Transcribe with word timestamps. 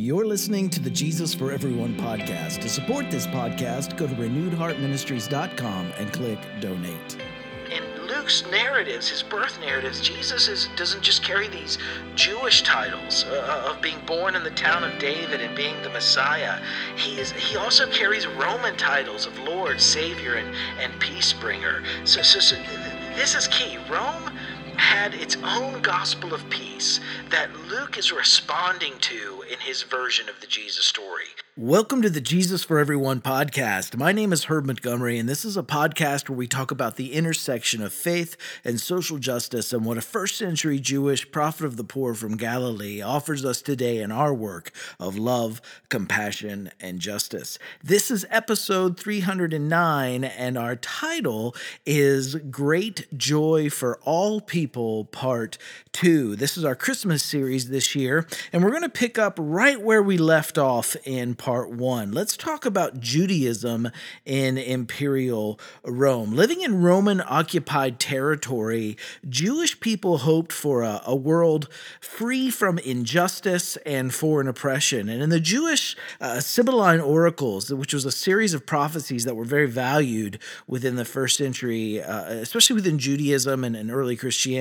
You're 0.00 0.26
listening 0.26 0.70
to 0.70 0.80
the 0.80 0.90
Jesus 0.90 1.34
for 1.34 1.50
Everyone 1.50 1.96
podcast. 1.96 2.60
To 2.60 2.68
support 2.68 3.10
this 3.10 3.26
podcast, 3.26 3.96
go 3.96 4.06
to 4.06 4.14
renewedheartministries.com 4.14 5.92
and 5.98 6.12
click 6.12 6.38
donate. 6.60 7.16
In 7.72 7.82
Luke's 8.06 8.48
narratives, 8.48 9.08
his 9.08 9.24
birth 9.24 9.58
narratives, 9.60 10.00
Jesus 10.00 10.46
is, 10.46 10.68
doesn't 10.76 11.02
just 11.02 11.24
carry 11.24 11.48
these 11.48 11.78
Jewish 12.14 12.62
titles 12.62 13.24
uh, 13.24 13.72
of 13.74 13.82
being 13.82 13.98
born 14.06 14.36
in 14.36 14.44
the 14.44 14.52
town 14.52 14.84
of 14.84 14.96
David 15.00 15.40
and 15.40 15.56
being 15.56 15.74
the 15.82 15.90
Messiah. 15.90 16.60
He 16.94 17.18
is 17.18 17.32
he 17.32 17.56
also 17.56 17.90
carries 17.90 18.28
Roman 18.28 18.76
titles 18.76 19.26
of 19.26 19.36
Lord, 19.40 19.80
Savior, 19.80 20.34
and, 20.34 20.54
and 20.78 20.92
Peace 21.00 21.32
Bringer. 21.32 21.82
So, 22.04 22.22
so, 22.22 22.38
so 22.38 22.54
this 23.16 23.34
is 23.34 23.48
key. 23.48 23.78
Rome 23.90 24.30
had 24.78 25.12
its 25.12 25.36
own 25.42 25.82
gospel 25.82 26.32
of 26.32 26.48
peace 26.50 27.00
that 27.30 27.54
Luke 27.68 27.98
is 27.98 28.12
responding 28.12 28.94
to 29.00 29.44
in 29.50 29.58
his 29.58 29.82
version 29.82 30.28
of 30.28 30.40
the 30.40 30.46
Jesus 30.46 30.84
story. 30.84 31.24
Welcome 31.56 32.02
to 32.02 32.10
the 32.10 32.20
Jesus 32.20 32.62
for 32.62 32.78
Everyone 32.78 33.20
podcast. 33.20 33.96
My 33.96 34.12
name 34.12 34.32
is 34.32 34.44
Herb 34.44 34.66
Montgomery, 34.66 35.18
and 35.18 35.28
this 35.28 35.44
is 35.44 35.56
a 35.56 35.64
podcast 35.64 36.28
where 36.28 36.38
we 36.38 36.46
talk 36.46 36.70
about 36.70 36.94
the 36.94 37.12
intersection 37.12 37.82
of 37.82 37.92
faith 37.92 38.36
and 38.64 38.80
social 38.80 39.18
justice 39.18 39.72
and 39.72 39.84
what 39.84 39.98
a 39.98 40.00
first 40.00 40.36
century 40.38 40.78
Jewish 40.78 41.28
prophet 41.32 41.66
of 41.66 41.76
the 41.76 41.82
poor 41.82 42.14
from 42.14 42.36
Galilee 42.36 43.02
offers 43.02 43.44
us 43.44 43.60
today 43.60 43.98
in 43.98 44.12
our 44.12 44.32
work 44.32 44.70
of 45.00 45.18
love, 45.18 45.60
compassion, 45.88 46.70
and 46.80 47.00
justice. 47.00 47.58
This 47.82 48.08
is 48.08 48.24
episode 48.30 48.96
309, 48.96 50.22
and 50.22 50.56
our 50.56 50.76
title 50.76 51.56
is 51.84 52.36
Great 52.36 53.08
Joy 53.18 53.68
for 53.68 53.98
All 54.04 54.40
People, 54.40 54.67
Part 54.68 55.58
2. 55.92 56.36
This 56.36 56.56
is 56.56 56.64
our 56.64 56.74
Christmas 56.74 57.22
series 57.22 57.68
this 57.68 57.94
year, 57.94 58.26
and 58.52 58.62
we're 58.62 58.70
going 58.70 58.82
to 58.82 58.88
pick 58.88 59.18
up 59.18 59.38
right 59.38 59.80
where 59.80 60.02
we 60.02 60.16
left 60.16 60.56
off 60.56 60.96
in 61.04 61.34
part 61.34 61.58
part 61.68 61.70
one. 61.70 62.12
Let's 62.12 62.36
talk 62.36 62.64
about 62.64 63.00
Judaism 63.00 63.90
in 64.24 64.58
imperial 64.58 65.58
Rome. 65.82 66.32
Living 66.32 66.60
in 66.60 66.82
Roman 66.82 67.20
occupied 67.26 67.98
territory, 67.98 68.96
Jewish 69.28 69.80
people 69.80 70.18
hoped 70.18 70.52
for 70.52 70.82
a, 70.82 71.00
a 71.04 71.16
world 71.16 71.68
free 72.00 72.50
from 72.50 72.78
injustice 72.78 73.76
and 73.78 74.14
foreign 74.14 74.46
oppression. 74.46 75.08
And 75.08 75.22
in 75.22 75.30
the 75.30 75.40
Jewish 75.40 75.96
uh, 76.20 76.40
Sibylline 76.40 77.00
oracles, 77.00 77.72
which 77.72 77.92
was 77.92 78.04
a 78.04 78.12
series 78.12 78.54
of 78.54 78.64
prophecies 78.64 79.24
that 79.24 79.34
were 79.34 79.44
very 79.44 79.66
valued 79.66 80.38
within 80.66 80.96
the 80.96 81.04
first 81.04 81.36
century, 81.38 82.00
uh, 82.00 82.24
especially 82.24 82.74
within 82.74 82.98
Judaism 82.98 83.64
and, 83.64 83.74
and 83.74 83.90
early 83.90 84.16
Christianity, 84.16 84.57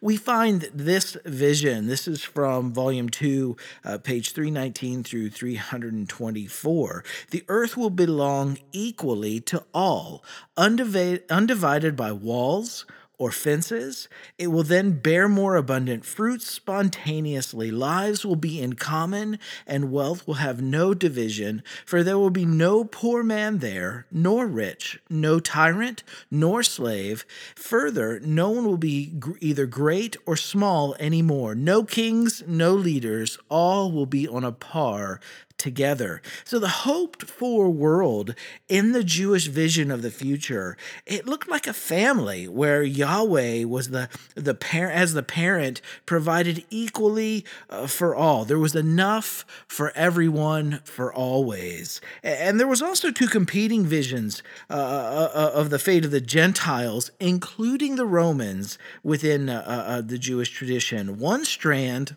we 0.00 0.16
find 0.16 0.68
this 0.74 1.16
vision. 1.24 1.86
This 1.86 2.06
is 2.06 2.22
from 2.22 2.72
volume 2.72 3.08
2, 3.08 3.56
uh, 3.84 3.98
page 3.98 4.32
319 4.32 5.02
through 5.04 5.30
324. 5.30 7.04
The 7.30 7.44
earth 7.48 7.76
will 7.76 7.90
belong 7.90 8.58
equally 8.72 9.40
to 9.40 9.64
all, 9.72 10.22
undivided 10.56 11.96
by 11.96 12.12
walls 12.12 12.84
or 13.22 13.30
fences. 13.30 14.08
It 14.36 14.48
will 14.48 14.64
then 14.64 14.98
bear 14.98 15.28
more 15.28 15.54
abundant 15.54 16.04
fruits 16.04 16.50
spontaneously. 16.50 17.70
Lives 17.70 18.26
will 18.26 18.34
be 18.34 18.60
in 18.60 18.72
common, 18.72 19.38
and 19.64 19.92
wealth 19.92 20.26
will 20.26 20.42
have 20.42 20.60
no 20.60 20.92
division, 20.92 21.62
for 21.86 22.02
there 22.02 22.18
will 22.18 22.30
be 22.30 22.44
no 22.44 22.82
poor 22.82 23.22
man 23.22 23.58
there, 23.58 24.06
nor 24.10 24.48
rich, 24.48 25.00
no 25.08 25.38
tyrant, 25.38 26.02
nor 26.32 26.64
slave. 26.64 27.24
Further, 27.54 28.18
no 28.18 28.50
one 28.50 28.64
will 28.64 28.76
be 28.76 29.14
either 29.38 29.66
great 29.66 30.16
or 30.26 30.34
small 30.34 30.96
anymore. 30.98 31.54
No 31.54 31.84
kings, 31.84 32.42
no 32.48 32.74
leaders. 32.74 33.38
All 33.48 33.92
will 33.92 34.06
be 34.06 34.26
on 34.26 34.42
a 34.42 34.50
par 34.50 35.20
together. 35.62 36.20
So 36.44 36.58
the 36.58 36.68
hoped 36.68 37.22
for 37.30 37.70
world 37.70 38.34
in 38.68 38.92
the 38.92 39.04
Jewish 39.04 39.46
vision 39.46 39.90
of 39.90 40.02
the 40.02 40.10
future, 40.10 40.76
it 41.06 41.26
looked 41.26 41.48
like 41.48 41.66
a 41.66 41.72
family 41.72 42.48
where 42.48 42.82
Yahweh 42.82 43.64
was 43.64 43.90
the 43.90 44.08
the 44.34 44.54
parent 44.54 44.96
as 44.98 45.14
the 45.14 45.22
parent 45.22 45.80
provided 46.04 46.64
equally 46.68 47.44
uh, 47.70 47.86
for 47.86 48.14
all. 48.14 48.44
There 48.44 48.58
was 48.58 48.74
enough 48.74 49.46
for 49.68 49.92
everyone 49.96 50.80
for 50.84 51.14
always. 51.14 52.00
And 52.22 52.58
there 52.58 52.66
was 52.66 52.82
also 52.82 53.10
two 53.10 53.28
competing 53.28 53.86
visions 53.86 54.42
uh, 54.68 54.74
uh, 54.74 55.30
uh 55.32 55.50
of 55.54 55.70
the 55.70 55.78
fate 55.78 56.04
of 56.04 56.10
the 56.10 56.20
Gentiles, 56.20 57.12
including 57.20 57.94
the 57.94 58.06
Romans 58.06 58.78
within 59.04 59.48
uh, 59.48 59.62
uh, 59.64 60.00
the 60.00 60.18
Jewish 60.18 60.50
tradition. 60.50 61.18
One 61.18 61.44
strand 61.44 62.16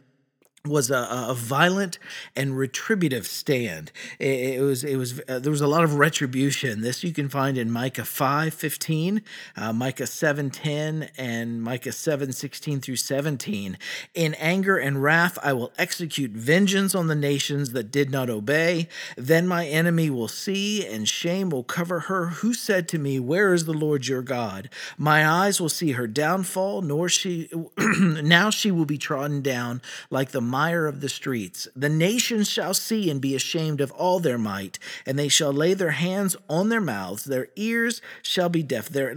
was 0.68 0.92
a, 0.92 1.08
a, 1.30 1.34
violent 1.34 2.00
and 2.36 2.58
retributive 2.58 3.28
stand. 3.28 3.92
It, 4.20 4.56
it 4.56 4.62
was 4.62 4.84
it 4.84 4.98
was 4.98 5.22
uh, 5.28 5.40
there 5.40 5.52
was 5.52 5.62
a 5.62 5.68
lot 5.68 5.84
of 5.84 5.96
retribution. 5.96 6.81
This 6.81 7.03
you 7.03 7.14
can 7.14 7.30
find 7.30 7.58
in 7.58 7.72
Micah 7.72 8.06
five 8.06 8.53
fifteen, 8.53 9.22
uh, 9.56 9.74
Micah 9.74 10.08
seven 10.08 10.50
ten, 10.50 11.09
and 11.18 11.62
Micah 11.62 11.92
seven 11.92 12.31
sixteen 12.31 12.80
through 12.80 12.98
seventeen. 12.98 13.78
In 14.14 14.34
anger 14.36 14.78
and 14.78 15.02
wrath, 15.02 15.38
I 15.44 15.54
will 15.54 15.72
execute 15.78 16.31
vengeance 16.31 16.96
on 16.96 17.08
the 17.08 17.16
nations 17.16 17.72
that 17.72 17.92
did 17.92 18.09
not 18.09 18.30
obey. 18.30 18.88
Then 19.18 19.48
my 19.48 19.68
enemy 19.68 20.09
will 20.09 20.28
see, 20.28 20.86
and 20.86 21.08
shame 21.08 21.50
will 21.50 21.64
cover 21.64 22.02
her. 22.02 22.28
Who 22.28 22.54
said 22.54 22.88
to 22.90 23.00
me, 23.00 23.20
Where 23.20 23.54
is 23.54 23.66
the 23.66 23.74
Lord 23.74 24.08
your 24.08 24.22
God? 24.22 24.70
My 24.98 25.28
eyes 25.28 25.59
will 25.62 25.70
see 25.70 25.92
her 25.92 26.08
downfall. 26.08 26.81
Nor 26.81 27.09
she 27.09 27.50
now 27.78 28.50
she 28.50 28.72
will 28.72 28.86
be 28.86 28.98
trodden 28.98 29.42
down 29.42 29.81
like 30.09 30.31
the 30.31 30.42
mire 30.56 30.88
of 30.88 31.02
the 31.02 31.10
streets. 31.10 31.68
The 31.76 31.90
nations 31.90 32.50
shall 32.50 32.74
see 32.74 33.10
and 33.10 33.20
be 33.20 33.36
ashamed 33.36 33.82
of 33.82 33.92
all 33.92 34.22
their 34.22 34.38
might, 34.38 34.80
and 35.06 35.20
they 35.20 35.28
shall 35.28 35.52
lay 35.52 35.74
their 35.74 35.92
hands 36.08 36.38
on 36.48 36.70
their 36.70 36.80
mouths. 36.80 37.26
Their 37.26 37.48
ears 37.58 38.02
shall 38.22 38.48
be 38.48 38.64
deaf. 38.64 38.88
Their, 38.88 39.16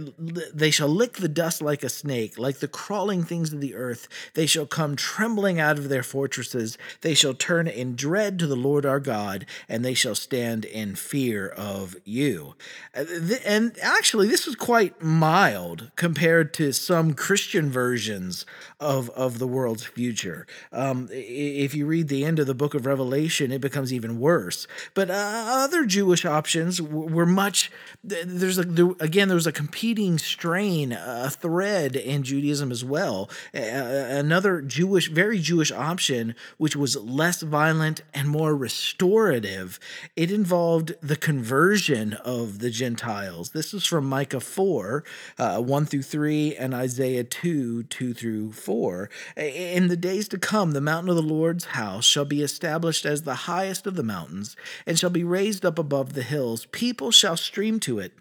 they 0.53 0.69
shall 0.69 0.89
lick 0.89 1.13
the 1.13 1.29
dust 1.29 1.61
like 1.61 1.81
a 1.81 1.89
snake, 1.89 2.37
like 2.37 2.57
the 2.59 2.67
crawling 2.67 3.23
things 3.23 3.53
of 3.53 3.61
the 3.61 3.73
earth. 3.73 4.09
They 4.33 4.45
shall 4.45 4.65
come 4.65 4.97
trembling 4.97 5.61
out 5.61 5.77
of 5.77 5.87
their 5.87 6.03
fortresses. 6.03 6.77
They 6.99 7.13
shall 7.13 7.33
turn 7.33 7.67
in 7.69 7.95
dread 7.95 8.37
to 8.39 8.47
the 8.47 8.57
Lord 8.57 8.85
our 8.85 8.99
God, 8.99 9.45
and 9.69 9.85
they 9.85 9.93
shall 9.93 10.15
stand 10.15 10.65
in 10.65 10.95
fear 10.95 11.47
of 11.47 11.95
you. 12.03 12.55
Uh, 12.93 13.05
and 13.45 13.77
actually, 13.81 14.27
this 14.27 14.45
was 14.45 14.55
quite 14.55 15.01
mild 15.01 15.91
compared 15.95 16.53
to 16.55 16.73
some 16.73 17.13
Christian 17.13 17.69
versions 17.69 18.45
of, 18.79 19.09
of 19.11 19.39
the 19.39 19.47
world's 19.47 19.85
future. 19.85 20.45
Um, 20.73 21.07
if 21.29 21.75
you 21.75 21.85
read 21.85 22.07
the 22.07 22.25
end 22.25 22.39
of 22.39 22.47
the 22.47 22.55
book 22.55 22.73
of 22.73 22.85
Revelation, 22.85 23.51
it 23.51 23.61
becomes 23.61 23.93
even 23.93 24.19
worse. 24.19 24.67
But 24.93 25.09
uh, 25.09 25.13
other 25.13 25.85
Jewish 25.85 26.25
options 26.25 26.81
were 26.81 27.25
much. 27.25 27.71
There's 28.03 28.57
a 28.57 28.63
there, 28.63 28.91
again, 28.99 29.27
there 29.27 29.35
was 29.35 29.47
a 29.47 29.51
competing 29.51 30.17
strain, 30.17 30.91
a 30.91 31.29
thread 31.29 31.95
in 31.95 32.23
Judaism 32.23 32.71
as 32.71 32.83
well. 32.83 33.29
Uh, 33.53 33.59
another 33.59 34.61
Jewish, 34.61 35.09
very 35.09 35.39
Jewish 35.39 35.71
option, 35.71 36.35
which 36.57 36.75
was 36.75 36.95
less 36.95 37.41
violent 37.41 38.01
and 38.13 38.27
more 38.27 38.55
restorative. 38.55 39.79
It 40.15 40.31
involved 40.31 40.95
the 41.01 41.15
conversion 41.15 42.13
of 42.13 42.59
the 42.59 42.69
Gentiles. 42.69 43.51
This 43.51 43.73
is 43.73 43.85
from 43.85 44.05
Micah 44.05 44.39
four, 44.39 45.03
uh, 45.37 45.61
one 45.61 45.85
through 45.85 46.03
three, 46.03 46.55
and 46.55 46.73
Isaiah 46.73 47.23
two, 47.23 47.83
two 47.83 48.13
through 48.13 48.53
four. 48.53 49.09
In 49.37 49.87
the 49.87 49.97
days 49.97 50.27
to 50.29 50.37
come, 50.37 50.71
the 50.71 50.81
mountain 50.81 51.09
of 51.09 51.18
the 51.19 51.33
Lord's 51.33 51.65
house 51.65 52.05
shall 52.05 52.23
be 52.23 52.41
established 52.41 53.05
as 53.05 53.23
the 53.23 53.35
highest 53.35 53.85
of 53.85 53.95
the 53.95 54.03
mountains, 54.03 54.55
and 54.85 54.97
shall 54.97 55.09
be 55.09 55.25
raised 55.25 55.65
up 55.65 55.77
above 55.77 56.13
the 56.13 56.23
hills. 56.23 56.65
People 56.67 57.11
shall 57.11 57.35
stream 57.35 57.81
to 57.81 57.99
it 57.99 58.13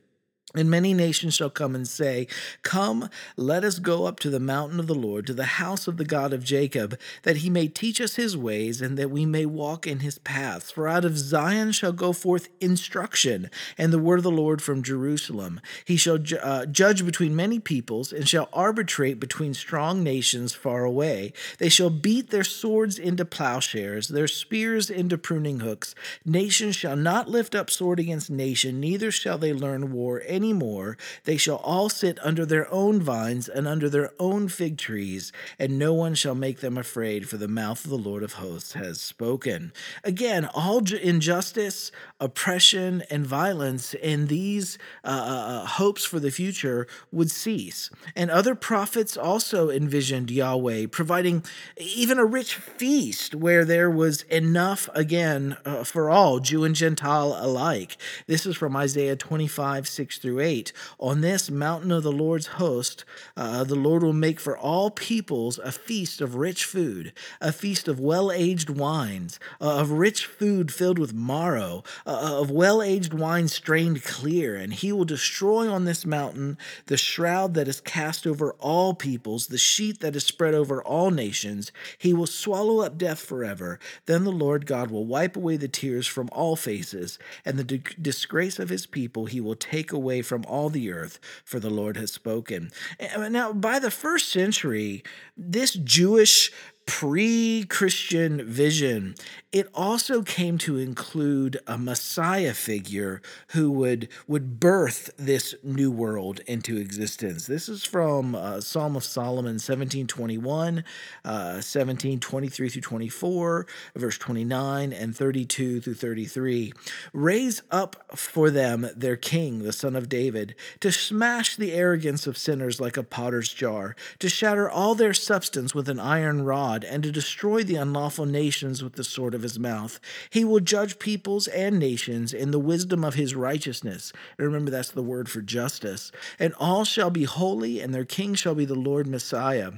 and 0.55 0.71
many 0.71 0.95
nations 0.95 1.35
shall 1.35 1.51
come 1.51 1.75
and 1.75 1.87
say, 1.87 2.27
Come, 2.63 3.11
let 3.37 3.65
us 3.65 3.79
go 3.79 4.07
up 4.07 4.19
to 4.21 4.31
the 4.31 4.41
mountain 4.41 4.81
of 4.81 4.87
the 4.87 4.95
Lord, 4.95 5.27
to 5.27 5.35
the 5.35 5.45
house 5.45 5.87
of 5.87 5.99
the 5.99 6.07
God 6.07 6.33
of 6.33 6.43
Jacob, 6.43 6.99
that 7.23 7.39
he 7.39 7.51
may 7.51 7.69
teach 7.69 8.01
us 8.01 8.17
his 8.17 8.35
ways, 8.35 8.81
and 8.81 8.97
that 8.97 9.11
we 9.11 9.27
may 9.27 9.45
walk 9.45 9.87
in 9.87 10.01
his 10.01 10.17
paths. 10.19 10.71
For 10.71 10.89
out 10.89 11.05
of 11.05 11.19
Zion 11.19 11.73
shall 11.73 11.93
go 11.93 12.15
forth 12.15 12.49
instruction, 12.61 13.51
and 13.77 13.93
the 13.93 13.99
word 13.99 14.21
of 14.21 14.23
the 14.23 14.31
Lord 14.31 14.63
from 14.63 14.83
Jerusalem. 14.83 15.61
He 15.85 15.99
shall 15.99 16.17
ju- 16.17 16.39
uh, 16.39 16.65
judge 16.65 17.05
between 17.05 17.37
many 17.37 17.59
peoples, 17.59 18.11
and 18.11 18.27
shall 18.27 18.49
arbitrate 18.51 19.21
between 19.21 19.53
strong 19.53 20.03
nations 20.03 20.55
far 20.55 20.85
away. 20.85 21.35
They 21.59 21.69
shall 21.69 21.91
beat 21.91 22.31
their 22.31 22.45
swords 22.45 22.99
into 22.99 23.27
plowshares, 23.27 24.09
their 24.09 24.29
spears 24.29 24.89
into 24.89 25.19
pruning 25.19 25.61
hooks. 25.61 25.95
Nation 26.25 26.73
shall 26.73 26.97
not 26.97 27.29
lift 27.29 27.55
up 27.55 27.69
sword 27.69 28.01
against 28.01 28.31
nation, 28.31 28.81
neither 28.81 29.11
shall 29.11 29.37
they 29.37 29.53
learn 29.53 29.93
war 29.93 30.23
any 30.39 30.53
more. 30.53 30.97
They 31.25 31.37
shall 31.37 31.57
all 31.57 31.89
sit 31.89 32.17
under 32.23 32.47
their 32.47 32.73
own 32.73 33.03
vines 33.03 33.49
and 33.49 33.67
under 33.67 33.91
their 33.91 34.13
own 34.21 34.47
fig 34.47 34.79
trees, 34.79 35.33
and 35.59 35.77
no 35.77 35.93
one 35.93 36.15
shall 36.15 36.37
make 36.37 36.61
them 36.61 36.79
afraid, 36.79 37.29
for 37.29 37.39
the 37.39 37.49
mouth 37.49 37.85
of 37.85 37.91
the 37.91 37.99
Lord 37.99 38.23
of 38.23 38.35
hosts 38.35 38.75
has 38.75 39.01
spoken. 39.01 39.73
Again, 40.05 40.45
all 40.55 40.79
injustice, 40.79 41.91
oppression, 42.21 43.03
and 43.11 43.27
violence 43.27 43.95
in 43.95 44.29
these 44.29 44.79
uh, 45.03 45.09
uh, 45.09 45.63
uh, 45.63 45.67
hopes 45.67 46.05
for 46.05 46.21
the 46.21 46.31
future 46.31 46.87
would 47.11 47.33
cease. 47.33 47.91
And 48.15 48.31
other 48.31 48.55
prophets 48.55 49.17
also 49.17 49.71
envisioned 49.71 50.31
Yahweh 50.31 50.87
providing 50.93 51.43
even 51.77 52.17
a 52.17 52.25
rich 52.25 52.55
feast 52.55 53.35
where 53.35 53.65
there 53.65 53.91
was 53.91 54.23
enough, 54.23 54.89
again, 54.95 55.57
uh, 55.65 55.83
for 55.83 56.09
all, 56.09 56.39
Jew 56.39 56.63
and 56.63 56.77
Gentile 56.77 57.37
alike. 57.41 57.97
This 58.29 58.47
is 58.47 58.57
from 58.57 58.77
Isaiah 58.77 59.17
25, 59.17 59.89
6 59.89 60.19
through 60.19 60.28
8. 60.37 60.73
On 60.99 61.21
this 61.21 61.51
mountain 61.51 61.91
of 61.91 62.03
the 62.03 62.13
Lord's 62.13 62.47
host, 62.47 63.05
uh, 63.37 63.65
the 63.65 63.75
Lord 63.75 64.03
will 64.03 64.13
make 64.13 64.39
for 64.39 64.57
all 64.57 64.91
peoples 64.91 65.59
a 65.59 65.73
feast 65.73 66.21
of 66.21 66.35
rich 66.35 66.65
food, 66.65 67.13
a 67.41 67.53
feast 67.53 67.89
of 67.89 67.99
well 67.99 68.31
aged 68.31 68.71
wines, 68.71 69.41
uh, 69.61 69.81
of 69.81 69.93
rich 69.93 70.27
food 70.27 70.73
filled 70.73 70.99
with 70.99 71.15
marrow, 71.15 71.83
uh, 72.07 72.41
of 72.41 72.51
well 72.51 72.83
aged 72.83 73.15
wine 73.15 73.49
strained 73.49 74.05
clear. 74.05 74.55
And 74.57 74.75
he 74.75 74.93
will 74.93 75.05
destroy 75.05 75.71
on 75.71 75.85
this 75.85 76.05
mountain 76.05 76.59
the 76.87 76.97
shroud 76.97 77.55
that 77.55 77.69
is 77.69 77.81
cast 77.81 78.27
over 78.27 78.53
all 78.61 78.95
peoples, 78.95 79.47
the 79.47 79.59
sheet 79.59 80.01
that 80.01 80.17
is 80.17 80.25
spread 80.25 80.55
over 80.55 80.83
all 80.83 81.11
nations. 81.11 81.73
He 81.97 82.13
will 82.13 82.27
swallow 82.27 82.81
up 82.81 82.99
death 82.99 83.21
forever. 83.21 83.79
Then 84.07 84.25
the 84.25 84.33
Lord 84.33 84.67
God 84.67 84.91
will 84.91 85.07
wipe 85.07 85.37
away 85.37 85.57
the 85.57 85.69
tears 85.69 86.07
from 86.07 86.29
all 86.33 86.57
faces, 86.57 87.19
and 87.45 87.59
the 87.59 87.65
disgrace 88.01 88.59
of 88.59 88.69
his 88.69 88.87
people 88.87 89.27
he 89.27 89.41
will 89.41 89.55
take 89.55 89.93
away 89.93 90.18
from 90.23 90.45
all 90.47 90.71
the 90.71 90.91
earth, 90.93 91.19
for 91.45 91.61
the 91.61 91.71
Lord 91.71 91.97
has 91.97 92.13
spoken. 92.13 92.71
Now, 93.17 93.53
by 93.53 93.79
the 93.79 93.91
first 93.91 94.31
century, 94.31 95.03
this 95.37 95.75
Jewish 95.75 96.53
pre 96.87 97.65
Christian 97.69 98.45
vision, 98.45 99.15
it 99.51 99.67
also 99.73 100.23
came 100.23 100.59
to 100.59 100.77
include 100.77 101.59
a 101.67 101.79
Messiah 101.79 102.53
figure 102.53 103.23
who 103.53 103.71
would, 103.71 104.09
would 104.27 104.61
birth 104.61 105.11
this 105.17 105.55
new 105.63 105.91
world 105.91 106.41
into 106.47 106.77
existence. 106.77 107.47
This 107.47 107.67
is 107.67 107.83
from 107.83 108.35
uh, 108.35 108.61
Psalm 108.61 108.95
of 108.95 109.05
Solomon 109.05 109.55
1721, 109.55 110.85
uh, 111.25 111.61
17, 111.63 112.21
23 112.21 112.69
through 112.69 112.83
24, 112.83 113.67
verse 113.97 114.19
29, 114.19 114.93
and 114.93 115.17
32 115.17 115.81
through 115.81 115.95
33. 115.95 116.75
Raise 117.15 117.63
up 117.71 118.05
for 118.15 118.51
them 118.51 118.91
their 118.95 119.17
king, 119.17 119.61
the 119.61 119.73
son 119.73 119.97
of 119.97 120.11
David, 120.11 120.55
to 120.81 120.93
smash 120.93 121.57
the 121.57 121.73
arrogance 121.73 122.27
of 122.27 122.37
sinners 122.37 122.83
like 122.83 122.99
a 122.99 123.03
potter's 123.03 123.51
jar, 123.55 123.97
to 124.19 124.29
shatter 124.29 124.69
all 124.69 124.95
their 124.95 125.15
substance 125.15 125.75
with 125.75 125.89
an 125.89 125.99
iron 125.99 126.43
rod 126.45 126.85
and 126.85 127.03
to 127.03 127.11
destroy 127.11 127.63
the 127.63 127.77
unlawful 127.77 128.27
nations 128.27 128.83
with 128.83 128.93
the 128.93 129.05
sword 129.05 129.38
of 129.39 129.43
his 129.43 129.59
mouth. 129.59 129.99
He 130.29 130.45
will 130.45 130.61
judge 130.61 130.99
peoples 130.99 131.49
and 131.49 131.79
nations 131.79 132.35
in 132.35 132.51
the 132.51 132.59
wisdom 132.59 133.05
of 133.05 133.15
his 133.15 133.35
righteousness. 133.35 134.13
And 134.37 134.47
remember, 134.47 134.71
that's 134.71 134.91
the 134.91 135.03
word 135.03 135.31
for 135.31 135.41
justice. 135.41 136.13
And 136.39 136.53
all 136.59 136.85
shall 136.85 137.11
be 137.11 137.25
holy, 137.25 137.81
and 137.81 137.95
their 137.95 138.05
king 138.05 138.35
shall 138.35 138.55
be 138.55 138.67
the 138.67 138.75
Lord 138.75 139.07
Messiah. 139.07 139.73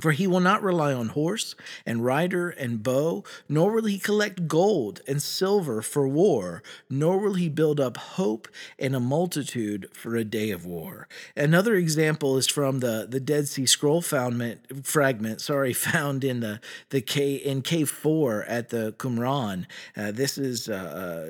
For 0.00 0.10
he 0.10 0.26
will 0.26 0.40
not 0.40 0.62
rely 0.62 0.92
on 0.92 1.10
horse 1.10 1.54
and 1.86 2.04
rider 2.04 2.50
and 2.50 2.82
bow, 2.82 3.22
nor 3.48 3.72
will 3.72 3.84
he 3.84 3.98
collect 3.98 4.48
gold 4.48 5.00
and 5.06 5.22
silver 5.22 5.82
for 5.82 6.08
war, 6.08 6.64
nor 6.90 7.18
will 7.18 7.34
he 7.34 7.48
build 7.48 7.78
up 7.78 7.96
hope 7.96 8.48
in 8.76 8.94
a 8.94 9.00
multitude 9.00 9.88
for 9.92 10.16
a 10.16 10.24
day 10.24 10.50
of 10.50 10.66
war. 10.66 11.06
Another 11.36 11.76
example 11.76 12.36
is 12.36 12.48
from 12.48 12.80
the, 12.80 13.06
the 13.08 13.20
Dead 13.20 13.46
Sea 13.46 13.66
Scroll 13.66 14.02
found, 14.02 14.58
fragment, 14.82 15.40
sorry, 15.40 15.72
found 15.72 16.24
in 16.24 16.40
the, 16.40 16.60
the 16.90 17.00
cave, 17.00 17.42
in 17.44 17.62
cave 17.62 17.88
four 17.88 18.42
at 18.44 18.70
the 18.70 18.94
Qumran. 18.98 19.66
Uh, 19.96 20.10
this 20.10 20.36
is 20.38 20.68
uh, 20.68 21.28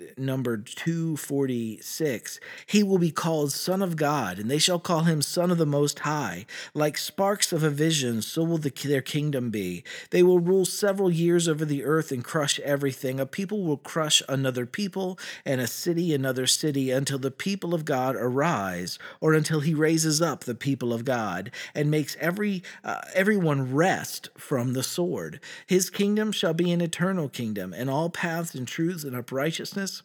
uh, 0.00 0.04
number 0.16 0.56
246. 0.56 2.40
He 2.64 2.82
will 2.82 2.98
be 2.98 3.10
called 3.10 3.52
Son 3.52 3.82
of 3.82 3.96
God, 3.96 4.38
and 4.38 4.50
they 4.50 4.58
shall 4.58 4.78
call 4.78 5.02
him 5.02 5.20
Son 5.20 5.50
of 5.50 5.58
the 5.58 5.66
Most 5.66 6.00
High, 6.00 6.46
like 6.72 6.96
sparks 6.96 7.52
of 7.52 7.62
a 7.62 7.68
vision 7.68 8.05
so 8.22 8.42
will 8.42 8.58
the, 8.58 8.70
their 8.70 9.02
kingdom 9.02 9.50
be. 9.50 9.84
They 10.10 10.22
will 10.22 10.38
rule 10.38 10.64
several 10.64 11.10
years 11.10 11.48
over 11.48 11.64
the 11.64 11.84
earth 11.84 12.12
and 12.12 12.22
crush 12.22 12.60
everything. 12.60 13.18
A 13.18 13.26
people 13.26 13.62
will 13.62 13.76
crush 13.76 14.22
another 14.28 14.66
people, 14.66 15.18
and 15.44 15.60
a 15.60 15.66
city 15.66 16.14
another 16.14 16.46
city, 16.46 16.90
until 16.90 17.18
the 17.18 17.30
people 17.30 17.74
of 17.74 17.84
God 17.84 18.16
arise, 18.16 18.98
or 19.20 19.34
until 19.34 19.60
he 19.60 19.74
raises 19.74 20.22
up 20.22 20.44
the 20.44 20.54
people 20.54 20.92
of 20.92 21.04
God 21.04 21.50
and 21.74 21.90
makes 21.90 22.16
every 22.20 22.62
uh, 22.84 23.00
everyone 23.14 23.74
rest 23.74 24.28
from 24.36 24.72
the 24.72 24.82
sword. 24.82 25.40
His 25.66 25.90
kingdom 25.90 26.32
shall 26.32 26.54
be 26.54 26.70
an 26.72 26.80
eternal 26.80 27.28
kingdom, 27.28 27.72
and 27.72 27.90
all 27.90 28.10
paths 28.10 28.54
and 28.54 28.66
truths 28.66 29.04
and 29.04 29.16
uprightness 29.16 30.02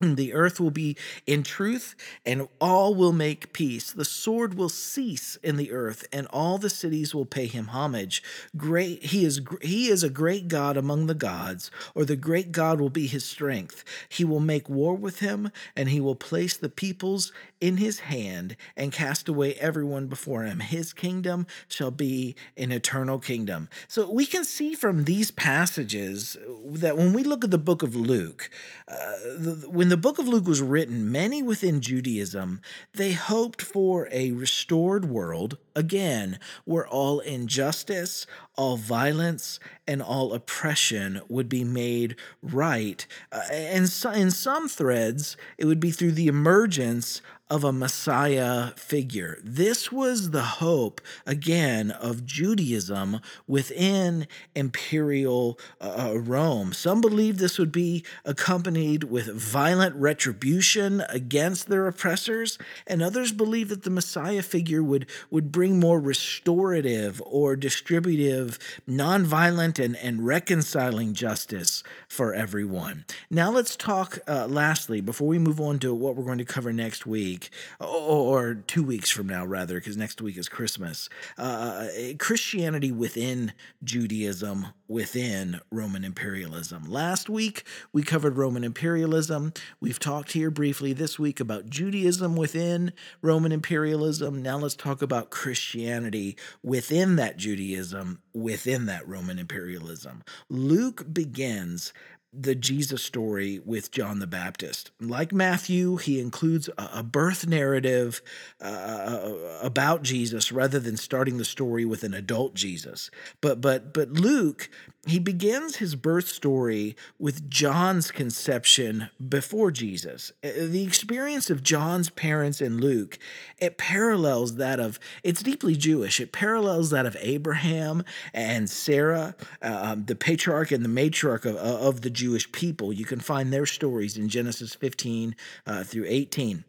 the 0.16 0.32
earth 0.32 0.58
will 0.58 0.70
be 0.70 0.96
in 1.26 1.42
truth, 1.42 1.94
and 2.24 2.48
all 2.58 2.94
will 2.94 3.12
make 3.12 3.52
peace. 3.52 3.92
The 3.92 4.04
sword 4.04 4.54
will 4.54 4.70
cease 4.70 5.36
in 5.42 5.56
the 5.56 5.72
earth, 5.72 6.06
and 6.10 6.26
all 6.28 6.56
the 6.56 6.70
cities 6.70 7.14
will 7.14 7.26
pay 7.26 7.46
him 7.46 7.68
homage. 7.68 8.22
Great, 8.56 9.04
he 9.04 9.26
is 9.26 9.42
he 9.60 9.88
is 9.88 10.02
a 10.02 10.08
great 10.08 10.48
God 10.48 10.78
among 10.78 11.06
the 11.06 11.14
gods, 11.14 11.70
or 11.94 12.06
the 12.06 12.16
great 12.16 12.50
God 12.50 12.80
will 12.80 12.90
be 12.90 13.06
his 13.06 13.26
strength. 13.26 13.84
He 14.08 14.24
will 14.24 14.40
make 14.40 14.70
war 14.70 14.94
with 14.94 15.18
him, 15.18 15.50
and 15.76 15.90
he 15.90 16.00
will 16.00 16.14
place 16.14 16.56
the 16.56 16.70
peoples 16.70 17.30
in 17.60 17.76
his 17.76 18.00
hand 18.00 18.56
and 18.76 18.92
cast 18.92 19.28
away 19.28 19.54
everyone 19.54 20.06
before 20.06 20.44
him. 20.44 20.60
His 20.60 20.94
kingdom 20.94 21.46
shall 21.68 21.90
be 21.90 22.34
an 22.56 22.72
eternal 22.72 23.18
kingdom. 23.18 23.68
So 23.86 24.10
we 24.10 24.24
can 24.24 24.44
see 24.44 24.74
from 24.74 25.04
these 25.04 25.30
passages 25.30 26.38
that 26.64 26.96
when 26.96 27.12
we 27.12 27.22
look 27.22 27.44
at 27.44 27.50
the 27.50 27.58
book 27.58 27.82
of 27.82 27.94
Luke, 27.94 28.48
uh, 28.88 28.94
the, 29.36 29.66
when 29.68 29.89
the 29.90 29.96
book 29.96 30.18
of 30.18 30.28
Luke 30.28 30.46
was 30.46 30.62
written, 30.62 31.10
many 31.10 31.42
within 31.42 31.80
Judaism, 31.80 32.60
they 32.94 33.12
hoped 33.12 33.62
for 33.62 34.08
a 34.10 34.32
restored 34.32 35.04
world, 35.04 35.58
again, 35.74 36.38
where 36.64 36.86
all 36.86 37.20
injustice, 37.20 38.26
all 38.56 38.76
violence, 38.76 39.58
and 39.86 40.02
all 40.02 40.32
oppression 40.32 41.20
would 41.28 41.48
be 41.48 41.64
made 41.64 42.16
right. 42.42 43.06
Uh, 43.32 43.42
and 43.50 43.88
so, 43.88 44.10
in 44.10 44.30
some 44.30 44.68
threads, 44.68 45.36
it 45.58 45.64
would 45.64 45.80
be 45.80 45.90
through 45.90 46.12
the 46.12 46.28
emergence 46.28 47.22
of 47.50 47.64
a 47.64 47.72
Messiah 47.72 48.68
figure. 48.76 49.38
This 49.42 49.90
was 49.90 50.30
the 50.30 50.42
hope, 50.42 51.00
again, 51.26 51.90
of 51.90 52.24
Judaism 52.24 53.20
within 53.48 54.28
imperial 54.54 55.58
uh, 55.80 56.10
uh 56.12 56.18
Rome. 56.18 56.72
Some 56.72 57.00
believed 57.00 57.40
this 57.40 57.58
would 57.58 57.72
be 57.72 58.04
accompanied 58.24 59.04
with 59.04 59.34
violent 59.34 59.96
retribution 59.96 61.02
against 61.08 61.68
their 61.68 61.88
oppressors, 61.88 62.56
and 62.86 63.02
others 63.02 63.32
believed 63.32 63.70
that 63.70 63.82
the 63.82 63.90
Messiah 63.90 64.42
figure 64.42 64.82
would, 64.82 65.06
would 65.30 65.50
bring 65.50 65.80
more 65.80 65.98
restorative 65.98 67.20
or 67.26 67.56
distributive, 67.56 68.60
nonviolent, 68.88 69.84
and, 69.84 69.96
and 69.96 70.24
reconciling 70.24 71.14
justice 71.14 71.82
for 72.06 72.32
everyone. 72.32 73.04
Now, 73.28 73.50
let's 73.50 73.74
talk 73.74 74.20
uh, 74.28 74.46
lastly, 74.46 75.00
before 75.00 75.26
we 75.26 75.40
move 75.40 75.60
on 75.60 75.80
to 75.80 75.92
what 75.92 76.14
we're 76.14 76.24
going 76.24 76.38
to 76.38 76.44
cover 76.44 76.72
next 76.72 77.06
week 77.06 77.39
week, 77.40 77.50
or 77.80 78.54
two 78.54 78.82
weeks 78.82 79.10
from 79.10 79.26
now, 79.26 79.44
rather, 79.44 79.74
because 79.74 79.96
next 79.96 80.20
week 80.20 80.36
is 80.36 80.48
Christmas. 80.48 81.08
Uh, 81.38 81.88
Christianity 82.18 82.92
within 82.92 83.52
Judaism, 83.82 84.68
within 84.88 85.60
Roman 85.70 86.04
imperialism. 86.04 86.84
Last 86.90 87.28
week, 87.28 87.64
we 87.92 88.02
covered 88.02 88.36
Roman 88.36 88.64
imperialism. 88.64 89.52
We've 89.80 89.98
talked 89.98 90.32
here 90.32 90.50
briefly 90.50 90.92
this 90.92 91.18
week 91.18 91.40
about 91.40 91.70
Judaism 91.70 92.36
within 92.36 92.92
Roman 93.22 93.52
imperialism. 93.52 94.42
Now 94.42 94.58
let's 94.58 94.76
talk 94.76 95.02
about 95.02 95.30
Christianity 95.30 96.36
within 96.62 97.16
that 97.16 97.36
Judaism, 97.36 98.20
within 98.34 98.86
that 98.86 99.06
Roman 99.08 99.38
imperialism. 99.38 100.22
Luke 100.48 101.12
begins 101.12 101.92
the 102.32 102.54
Jesus 102.54 103.02
story 103.02 103.60
with 103.64 103.90
John 103.90 104.20
the 104.20 104.26
Baptist. 104.26 104.92
Like 105.00 105.32
Matthew, 105.32 105.96
he 105.96 106.20
includes 106.20 106.70
a, 106.78 107.02
birth 107.02 107.46
narrative 107.46 108.22
uh, 108.60 109.32
about 109.60 110.02
Jesus 110.02 110.52
rather 110.52 110.78
than 110.78 110.96
starting 110.96 111.38
the 111.38 111.44
story 111.44 111.84
with 111.84 112.04
an 112.04 112.14
adult 112.14 112.54
Jesus. 112.54 113.10
But 113.40 113.60
but 113.60 113.92
but 113.92 114.12
Luke 114.12 114.70
he 115.06 115.18
begins 115.18 115.76
his 115.76 115.94
birth 115.94 116.28
story 116.28 116.94
with 117.18 117.48
John's 117.48 118.10
conception 118.10 119.08
before 119.26 119.70
Jesus. 119.70 120.30
Uh, 120.44 120.50
the 120.66 120.84
experience 120.84 121.48
of 121.48 121.62
John's 121.62 122.10
parents 122.10 122.60
in 122.60 122.78
Luke, 122.78 123.18
it 123.58 123.78
parallels 123.78 124.56
that 124.56 124.78
of, 124.78 125.00
it's 125.22 125.42
deeply 125.42 125.74
Jewish. 125.74 126.20
It 126.20 126.32
parallels 126.32 126.90
that 126.90 127.06
of 127.06 127.16
Abraham 127.20 128.04
and 128.34 128.68
Sarah, 128.68 129.34
uh, 129.62 129.96
the 130.04 130.14
patriarch 130.14 130.70
and 130.70 130.84
the 130.84 130.88
matriarch 130.88 131.46
of, 131.46 131.56
of 131.56 132.02
the 132.02 132.10
Jewish 132.20 132.52
people. 132.52 132.92
You 132.92 133.06
can 133.06 133.18
find 133.18 133.50
their 133.50 133.64
stories 133.64 134.18
in 134.18 134.28
Genesis 134.28 134.74
15 134.74 135.34
uh, 135.66 135.84
through 135.84 136.04
18. 136.06 136.64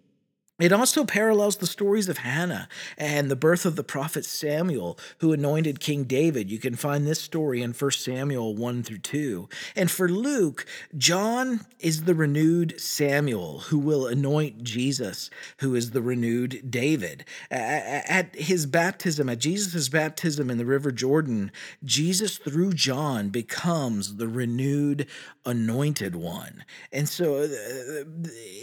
It 0.61 0.71
also 0.71 1.05
parallels 1.05 1.57
the 1.57 1.65
stories 1.65 2.07
of 2.07 2.19
Hannah 2.19 2.69
and 2.95 3.31
the 3.31 3.35
birth 3.35 3.65
of 3.65 3.75
the 3.75 3.83
prophet 3.83 4.23
Samuel, 4.25 4.95
who 5.17 5.33
anointed 5.33 5.79
King 5.79 6.03
David. 6.03 6.51
You 6.51 6.59
can 6.59 6.75
find 6.75 7.07
this 7.07 7.19
story 7.19 7.63
in 7.63 7.73
1 7.73 7.91
Samuel 7.91 8.55
1 8.55 8.83
through 8.83 8.99
2. 8.99 9.49
And 9.75 9.89
for 9.89 10.07
Luke, 10.07 10.67
John 10.95 11.61
is 11.79 12.03
the 12.03 12.13
renewed 12.13 12.79
Samuel 12.79 13.61
who 13.61 13.79
will 13.79 14.05
anoint 14.05 14.63
Jesus, 14.63 15.31
who 15.61 15.73
is 15.73 15.91
the 15.91 16.01
renewed 16.03 16.69
David. 16.69 17.25
At 17.49 18.35
his 18.35 18.67
baptism, 18.67 19.29
at 19.29 19.39
Jesus' 19.39 19.89
baptism 19.89 20.51
in 20.51 20.59
the 20.59 20.65
River 20.65 20.91
Jordan, 20.91 21.51
Jesus, 21.83 22.37
through 22.37 22.73
John, 22.73 23.29
becomes 23.29 24.17
the 24.17 24.27
renewed 24.27 25.07
anointed 25.43 26.15
one. 26.15 26.63
And 26.91 27.09
so, 27.09 27.37
uh, 27.37 28.03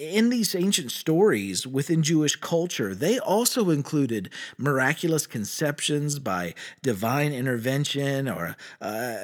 in 0.00 0.28
these 0.28 0.54
ancient 0.54 0.92
stories, 0.92 1.66
with 1.66 1.87
within 1.88 2.02
Jewish 2.02 2.36
culture, 2.36 2.94
they 2.94 3.18
also 3.18 3.70
included 3.70 4.28
miraculous 4.58 5.26
conceptions 5.26 6.18
by 6.18 6.52
divine 6.82 7.32
intervention 7.32 8.28
or 8.28 8.56
uh, 8.82 9.16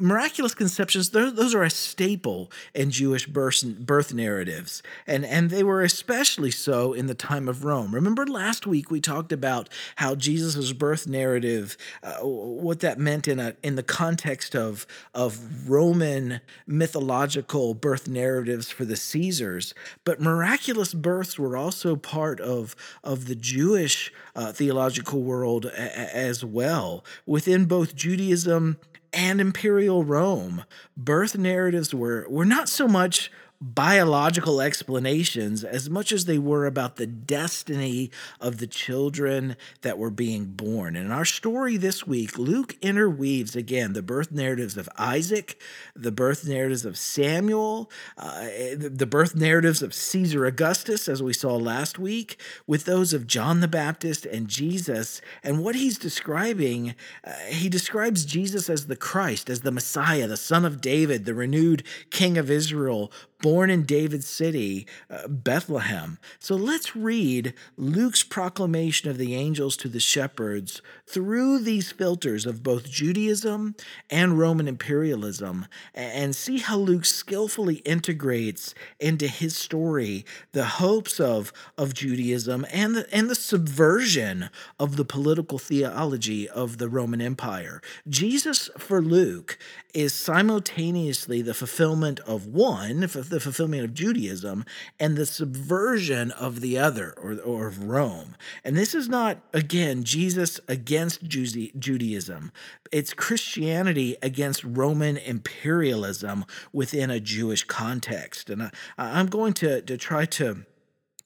miraculous 0.00 0.54
conceptions. 0.54 1.10
Those 1.10 1.54
are 1.54 1.62
a 1.62 1.68
staple 1.68 2.50
in 2.72 2.90
Jewish 2.90 3.26
birth, 3.26 3.62
birth 3.78 4.14
narratives, 4.14 4.82
and, 5.06 5.26
and 5.26 5.50
they 5.50 5.62
were 5.62 5.82
especially 5.82 6.50
so 6.50 6.94
in 6.94 7.08
the 7.08 7.14
time 7.14 7.46
of 7.46 7.62
Rome. 7.62 7.94
Remember 7.94 8.26
last 8.26 8.66
week 8.66 8.90
we 8.90 9.02
talked 9.02 9.30
about 9.30 9.68
how 9.96 10.14
Jesus' 10.14 10.72
birth 10.72 11.06
narrative, 11.06 11.76
uh, 12.02 12.20
what 12.20 12.80
that 12.80 12.98
meant 12.98 13.28
in, 13.28 13.38
a, 13.38 13.54
in 13.62 13.76
the 13.76 13.82
context 13.82 14.56
of, 14.56 14.86
of 15.12 15.68
Roman 15.68 16.40
mythological 16.66 17.74
birth 17.74 18.08
narratives 18.08 18.70
for 18.70 18.86
the 18.86 18.96
Caesars, 18.96 19.74
but 20.04 20.22
miraculous 20.22 20.94
births 20.94 21.33
were 21.38 21.56
also 21.56 21.96
part 21.96 22.40
of, 22.40 22.74
of 23.02 23.26
the 23.26 23.34
Jewish 23.34 24.12
uh, 24.34 24.52
theological 24.52 25.22
world 25.22 25.66
a- 25.66 26.16
as 26.16 26.44
well. 26.44 27.04
Within 27.26 27.64
both 27.66 27.94
Judaism 27.94 28.78
and 29.12 29.40
imperial 29.40 30.04
Rome, 30.04 30.64
birth 30.96 31.36
narratives 31.38 31.94
were, 31.94 32.26
were 32.28 32.44
not 32.44 32.68
so 32.68 32.88
much 32.88 33.30
biological 33.64 34.60
explanations 34.60 35.64
as 35.64 35.88
much 35.88 36.12
as 36.12 36.26
they 36.26 36.38
were 36.38 36.66
about 36.66 36.96
the 36.96 37.06
destiny 37.06 38.10
of 38.38 38.58
the 38.58 38.66
children 38.66 39.56
that 39.80 39.96
were 39.96 40.10
being 40.10 40.44
born. 40.44 40.96
And 40.96 41.06
in 41.06 41.12
our 41.12 41.24
story 41.24 41.78
this 41.78 42.06
week, 42.06 42.36
Luke 42.36 42.76
interweaves 42.82 43.56
again 43.56 43.94
the 43.94 44.02
birth 44.02 44.30
narratives 44.30 44.76
of 44.76 44.88
Isaac, 44.98 45.58
the 45.96 46.12
birth 46.12 46.46
narratives 46.46 46.84
of 46.84 46.98
Samuel, 46.98 47.90
uh, 48.18 48.48
the 48.76 49.08
birth 49.08 49.34
narratives 49.34 49.80
of 49.82 49.94
Caesar 49.94 50.44
Augustus, 50.44 51.08
as 51.08 51.22
we 51.22 51.32
saw 51.32 51.56
last 51.56 51.98
week, 51.98 52.38
with 52.66 52.84
those 52.84 53.14
of 53.14 53.26
John 53.26 53.60
the 53.60 53.68
Baptist 53.68 54.26
and 54.26 54.46
Jesus. 54.46 55.22
And 55.42 55.64
what 55.64 55.74
he's 55.74 55.96
describing, 55.96 56.94
uh, 57.24 57.32
he 57.48 57.70
describes 57.70 58.26
Jesus 58.26 58.68
as 58.68 58.88
the 58.88 58.96
Christ, 58.96 59.48
as 59.48 59.62
the 59.62 59.72
Messiah, 59.72 60.26
the 60.26 60.36
Son 60.36 60.66
of 60.66 60.82
David, 60.82 61.24
the 61.24 61.34
renewed 61.34 61.82
King 62.10 62.36
of 62.36 62.50
Israel 62.50 63.10
born 63.40 63.70
in 63.70 63.84
David's 63.84 64.26
city, 64.26 64.86
uh, 65.10 65.28
Bethlehem. 65.28 66.18
So 66.38 66.54
let's 66.54 66.96
read 66.96 67.54
Luke's 67.76 68.22
proclamation 68.22 69.10
of 69.10 69.18
the 69.18 69.34
angels 69.34 69.76
to 69.78 69.88
the 69.88 70.00
shepherds 70.00 70.80
through 71.06 71.58
these 71.58 71.92
filters 71.92 72.46
of 72.46 72.62
both 72.62 72.90
Judaism 72.90 73.74
and 74.10 74.38
Roman 74.38 74.66
imperialism 74.66 75.66
and 75.94 76.34
see 76.34 76.58
how 76.58 76.78
Luke 76.78 77.04
skillfully 77.04 77.76
integrates 77.76 78.74
into 78.98 79.28
his 79.28 79.56
story 79.56 80.24
the 80.52 80.64
hopes 80.64 81.20
of, 81.20 81.52
of 81.76 81.94
Judaism 81.94 82.66
and 82.72 82.96
the, 82.96 83.14
and 83.14 83.28
the 83.28 83.34
subversion 83.34 84.48
of 84.78 84.96
the 84.96 85.04
political 85.04 85.58
theology 85.58 86.48
of 86.48 86.78
the 86.78 86.88
Roman 86.88 87.20
Empire. 87.20 87.80
Jesus, 88.08 88.70
for 88.78 89.00
Luke, 89.02 89.58
is 89.92 90.12
simultaneously 90.12 91.40
the 91.40 91.54
fulfillment 91.54 92.20
of 92.20 92.46
one, 92.46 93.06
the 93.34 93.40
fulfillment 93.40 93.84
of 93.84 93.92
Judaism 93.92 94.64
and 94.98 95.16
the 95.16 95.26
subversion 95.26 96.30
of 96.30 96.60
the 96.60 96.78
other 96.78 97.12
or, 97.16 97.38
or 97.40 97.66
of 97.66 97.84
Rome. 97.84 98.36
And 98.62 98.76
this 98.76 98.94
is 98.94 99.08
not, 99.08 99.38
again, 99.52 100.04
Jesus 100.04 100.60
against 100.68 101.24
Judaism. 101.24 102.52
It's 102.92 103.12
Christianity 103.12 104.16
against 104.22 104.62
Roman 104.62 105.16
imperialism 105.16 106.44
within 106.72 107.10
a 107.10 107.18
Jewish 107.18 107.64
context. 107.64 108.48
And 108.48 108.62
I, 108.62 108.70
I'm 108.96 109.26
going 109.26 109.52
to, 109.54 109.82
to 109.82 109.96
try 109.96 110.24
to 110.26 110.64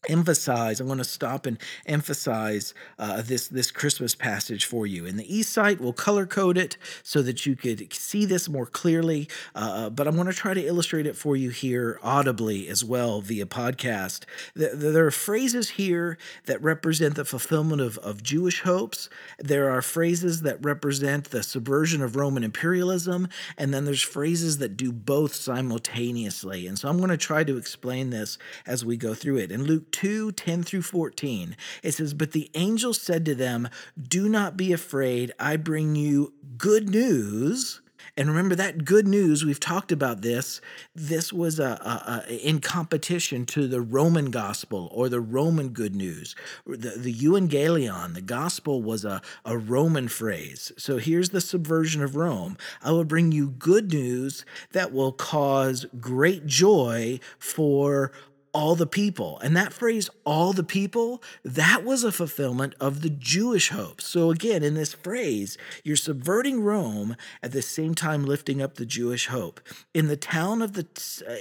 emphasize. 0.09 0.81
I 0.81 0.85
want 0.85 0.99
to 0.99 1.05
stop 1.05 1.47
and 1.47 1.59
emphasize 1.87 2.75
uh, 2.99 3.23
this 3.23 3.49
this 3.49 3.71
Christmas 3.71 4.15
passage 4.15 4.65
for 4.65 4.87
you. 4.87 5.07
In 5.07 5.17
the 5.17 5.37
East 5.37 5.53
site, 5.53 5.81
we'll 5.81 5.93
color 5.93 6.27
code 6.27 6.59
it 6.59 6.77
so 7.03 7.23
that 7.23 7.47
you 7.47 7.55
could 7.55 7.93
see 7.93 8.25
this 8.25 8.49
more 8.49 8.67
clearly. 8.67 9.29
Uh, 9.55 9.59
uh 9.59 9.91
but 9.91 10.09
I'm 10.09 10.15
going 10.15 10.27
to 10.27 10.33
try 10.33 10.55
to 10.55 10.67
illustrate 10.67 11.07
it 11.07 11.17
for 11.17 11.37
you 11.37 11.51
here 11.51 12.01
audibly 12.03 12.69
as 12.69 12.85
well 12.85 13.21
via 13.21 13.47
podcast. 13.47 14.25
There 14.55 15.07
are 15.07 15.11
phrases 15.11 15.71
here 15.71 16.19
that 16.47 16.63
represent 16.63 17.17
the 17.17 17.25
fulfillment 17.25 17.81
of, 17.83 17.99
of 17.99 18.23
Jewish 18.23 18.63
hopes. 18.63 19.11
There 19.39 19.71
are 19.71 19.83
phrases 19.83 20.43
that 20.43 20.65
represent 20.65 21.31
the 21.31 21.43
subversion 21.43 22.03
of 22.03 22.17
Roman 22.17 22.45
imperialism, 22.45 23.29
and 23.57 23.75
then 23.75 23.85
there's 23.85 24.03
phrases 24.03 24.59
that 24.59 24.77
do 24.77 24.93
both 24.93 25.35
simultaneously. 25.35 26.67
And 26.67 26.79
so 26.79 26.89
I'm 26.89 26.99
going 26.99 27.11
to 27.11 27.17
try 27.17 27.45
to 27.45 27.57
explain 27.57 28.11
this 28.11 28.39
as 28.67 28.85
we 28.85 28.97
go 28.97 29.15
through 29.15 29.39
it. 29.39 29.53
In 29.53 29.65
Luke 29.65 29.91
2 29.91 29.98
10 29.99 30.63
through 30.63 30.83
14. 30.83 31.57
It 31.83 31.93
says, 31.93 32.15
But 32.15 32.33
the 32.33 32.51
angel 32.55 32.95
said 32.95 33.25
to 33.27 33.35
them, 33.35 33.69
Do 34.01 34.29
not 34.29 34.57
be 34.57 34.73
afraid. 34.73 35.33
I 35.39 35.57
bring 35.57 35.97
you 35.97 36.33
good 36.57 36.89
news. 36.89 37.81
And 38.17 38.29
remember 38.29 38.57
that 38.57 38.85
good 38.85 39.07
news, 39.07 39.45
we've 39.45 39.61
talked 39.61 39.93
about 39.93 40.23
this. 40.23 40.61
This 40.93 41.33
was 41.33 41.61
a, 41.61 41.65
a, 41.65 42.25
a, 42.29 42.49
in 42.49 42.61
competition 42.61 43.47
to 43.47 43.69
the 43.69 43.81
Roman 43.81 44.33
gospel 44.33 44.89
or 44.93 45.09
the 45.09 45.21
Roman 45.21 45.69
good 45.69 45.95
news. 45.95 46.35
The, 46.67 46.95
the 46.97 47.15
euangelion, 47.15 48.15
the 48.15 48.21
gospel 48.21 48.83
was 48.83 49.05
a, 49.05 49.23
a 49.45 49.57
Roman 49.57 50.09
phrase. 50.09 50.73
So 50.77 50.97
here's 50.97 51.31
the 51.31 51.41
subversion 51.41 52.03
of 52.03 52.17
Rome. 52.17 52.57
I 52.83 52.91
will 52.91 53.05
bring 53.05 53.31
you 53.31 53.51
good 53.51 53.93
news 53.93 54.45
that 54.73 54.93
will 54.93 55.13
cause 55.13 55.87
great 56.01 56.45
joy 56.45 57.21
for 57.39 58.11
all 58.53 58.75
the 58.75 58.87
people. 58.87 59.39
And 59.41 59.57
that 59.57 59.73
phrase, 59.73 60.09
all 60.25 60.53
the 60.53 60.65
people, 60.65 61.23
that 61.45 61.85
was 61.85 62.05
a 62.05 62.13
fulfillment 62.13 62.75
of 62.81 63.03
the 63.03 63.11
Jewish 63.11 63.71
hope. 63.71 64.01
So 64.01 64.31
again, 64.31 64.63
in 64.63 64.75
this 64.75 64.95
phrase, 64.95 65.59
you're 65.85 65.97
subverting 65.97 66.63
Rome 66.63 67.17
at 67.43 67.53
the 67.53 67.63
same 67.63 67.95
time 67.95 68.25
lifting 68.25 68.61
up 68.61 68.75
the 68.75 68.87
Jewish 68.87 69.27
hope. 69.27 69.61
In 69.95 70.09
the 70.09 70.17
town 70.17 70.63
of 70.63 70.73
the, 70.73 70.87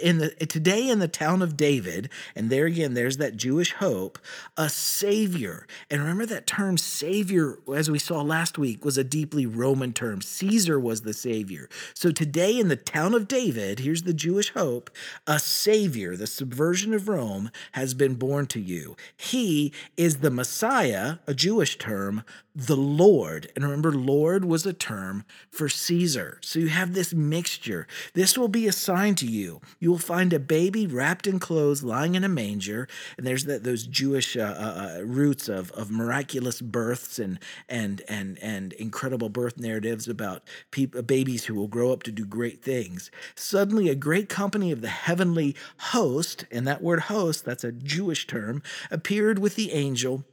in 0.02 0.18
the, 0.18 0.30
today 0.46 0.90
in 0.90 1.00
the 1.00 1.08
town 1.08 1.42
of 1.42 1.58
David, 1.58 2.10
and 2.36 2.50
there 2.50 2.66
again, 2.66 2.94
there's 2.94 3.18
that 3.18 3.38
Jewish 3.38 3.74
hope, 3.74 4.20
a 4.56 4.70
savior. 4.70 5.66
And 5.90 6.02
remember 6.02 6.26
that 6.28 6.48
term 6.48 6.78
savior, 6.78 7.60
as 7.74 7.90
we 7.90 8.00
saw 8.00 8.22
last 8.22 8.58
week, 8.58 8.84
was 8.84 8.98
a 8.98 9.04
deeply 9.04 9.46
Roman 9.46 9.94
term. 9.94 10.22
Caesar 10.22 10.80
was 10.80 11.02
the 11.02 11.14
savior. 11.14 11.70
So 11.94 12.12
today 12.12 12.60
in 12.60 12.68
the 12.68 12.76
town 12.76 13.14
of 13.14 13.28
David, 13.28 13.80
here's 13.80 14.04
the 14.04 14.14
Jewish 14.14 14.54
hope, 14.54 14.90
a 15.26 15.40
savior, 15.40 16.16
the 16.16 16.28
subversion 16.28 16.94
of 16.94 17.07
Rome 17.08 17.52
has 17.74 17.94
been 17.94 18.16
born 18.16 18.48
to 18.48 18.60
you. 18.60 18.96
He 19.16 19.74
is 19.96 20.18
the 20.18 20.32
Messiah, 20.32 21.18
a 21.26 21.34
Jewish 21.34 21.78
term, 21.78 22.24
the 22.58 22.76
Lord. 22.76 23.52
And 23.56 23.64
remember, 23.64 23.92
Lord 23.92 24.44
was 24.44 24.66
a 24.66 24.74
term 24.74 25.26
for 25.52 25.70
Caesar. 25.70 26.40
So 26.42 26.58
you 26.58 26.70
have 26.70 26.96
this 26.96 27.14
mixture. 27.14 27.86
This 28.16 28.36
will 28.36 28.48
be 28.48 28.66
a 28.66 28.72
sign 28.72 29.14
to 29.16 29.28
you. 29.28 29.62
You 29.80 29.92
will 29.92 30.00
find 30.00 30.34
a 30.34 30.40
baby 30.40 30.88
wrapped 30.88 31.28
in 31.28 31.40
clothes 31.40 31.84
lying 31.84 32.16
in 32.16 32.24
a 32.24 32.30
manger. 32.30 32.88
And 33.16 33.28
there's 33.28 33.46
that, 33.46 33.64
those 33.64 33.86
Jewish 33.86 34.36
uh, 34.36 34.42
uh, 34.42 34.98
uh, 34.98 35.04
roots 35.04 35.48
of, 35.48 35.72
of 35.74 35.92
miraculous 35.92 36.60
births 36.60 37.20
and, 37.20 37.38
and, 37.70 38.02
and, 38.10 38.40
and 38.40 38.74
incredible 38.74 39.30
birth 39.30 39.60
narratives 39.60 40.08
about 40.08 40.42
people, 40.72 41.04
babies 41.04 41.46
who 41.46 41.54
will 41.54 41.68
grow 41.68 41.94
up 41.94 42.02
to 42.04 42.12
do 42.12 42.26
great 42.26 42.64
things. 42.64 43.12
Suddenly, 43.36 43.88
a 43.88 43.96
great 43.96 44.30
company 44.30 44.72
of 44.72 44.82
the 44.82 44.88
heavenly 44.88 45.56
host, 45.78 46.46
and 46.50 46.66
that 46.66 46.82
word 46.82 47.02
host, 47.02 47.46
that's 47.46 47.64
a 47.64 47.72
Jewish 47.72 48.26
term, 48.26 48.64
appeared 48.90 49.38
with 49.38 49.54
the 49.54 49.74
angel 49.74 50.26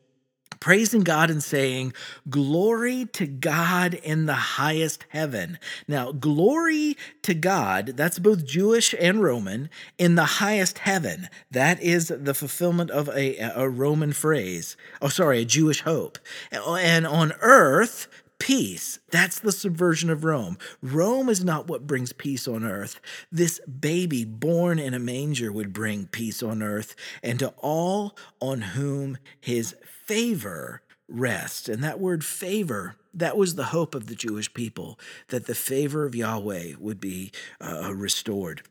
praising 0.61 1.03
God 1.03 1.31
and 1.31 1.43
saying, 1.43 1.93
Glory 2.29 3.07
to 3.13 3.27
God 3.27 3.95
in 3.95 4.27
the 4.27 4.35
highest 4.35 5.05
heaven. 5.09 5.59
Now, 5.87 6.13
glory 6.13 6.97
to 7.23 7.35
God, 7.35 7.95
that's 7.97 8.19
both 8.19 8.45
Jewish 8.45 8.95
and 8.99 9.23
Roman, 9.23 9.71
in 9.99 10.15
the 10.15 10.25
highest 10.25 10.79
heaven. 10.79 11.29
That 11.51 11.83
is 11.83 12.09
the 12.09 12.35
fulfillment 12.35 12.91
of 12.91 13.09
a, 13.09 13.37
a 13.39 13.69
Roman 13.69 14.13
phrase. 14.13 14.77
Oh, 15.01 15.09
sorry, 15.09 15.43
a 15.43 15.45
Jewish 15.45 15.83
hope. 15.83 16.19
And 16.51 17.07
on 17.07 17.33
earth, 17.41 18.09
peace. 18.39 18.99
That's 19.11 19.39
the 19.39 19.53
subversion 19.53 20.11
of 20.11 20.25
Rome. 20.25 20.59
Rome 20.83 21.29
is 21.29 21.45
not 21.45 21.67
what 21.69 21.87
brings 21.87 22.13
peace 22.13 22.47
on 22.47 22.65
earth. 22.65 23.01
This 23.31 23.61
baby 23.61 24.25
born 24.25 24.79
in 24.79 24.95
a 24.95 24.99
manger 24.99 25.51
would 25.53 25.73
bring 25.73 26.07
peace 26.07 26.43
on 26.43 26.63
earth 26.63 26.95
and 27.23 27.39
to 27.39 27.55
all 27.59 28.17
on 28.41 28.61
whom 28.61 29.19
his 29.41 29.75
favor 30.05 30.83
rests. 31.09 31.69
And 31.69 31.83
that 31.85 32.01
word 32.01 32.25
favor, 32.25 32.97
that 33.13 33.37
was 33.37 33.55
the 33.55 33.65
hope 33.65 33.95
of 33.95 34.07
the 34.07 34.15
Jewish 34.15 34.53
people, 34.53 34.99
that 35.29 35.47
the 35.47 35.55
favor 35.55 36.05
of 36.05 36.15
Yahweh 36.15 36.75
would 36.79 37.01
be 37.01 37.33
uh, 37.61 37.95
restored. 37.95 38.63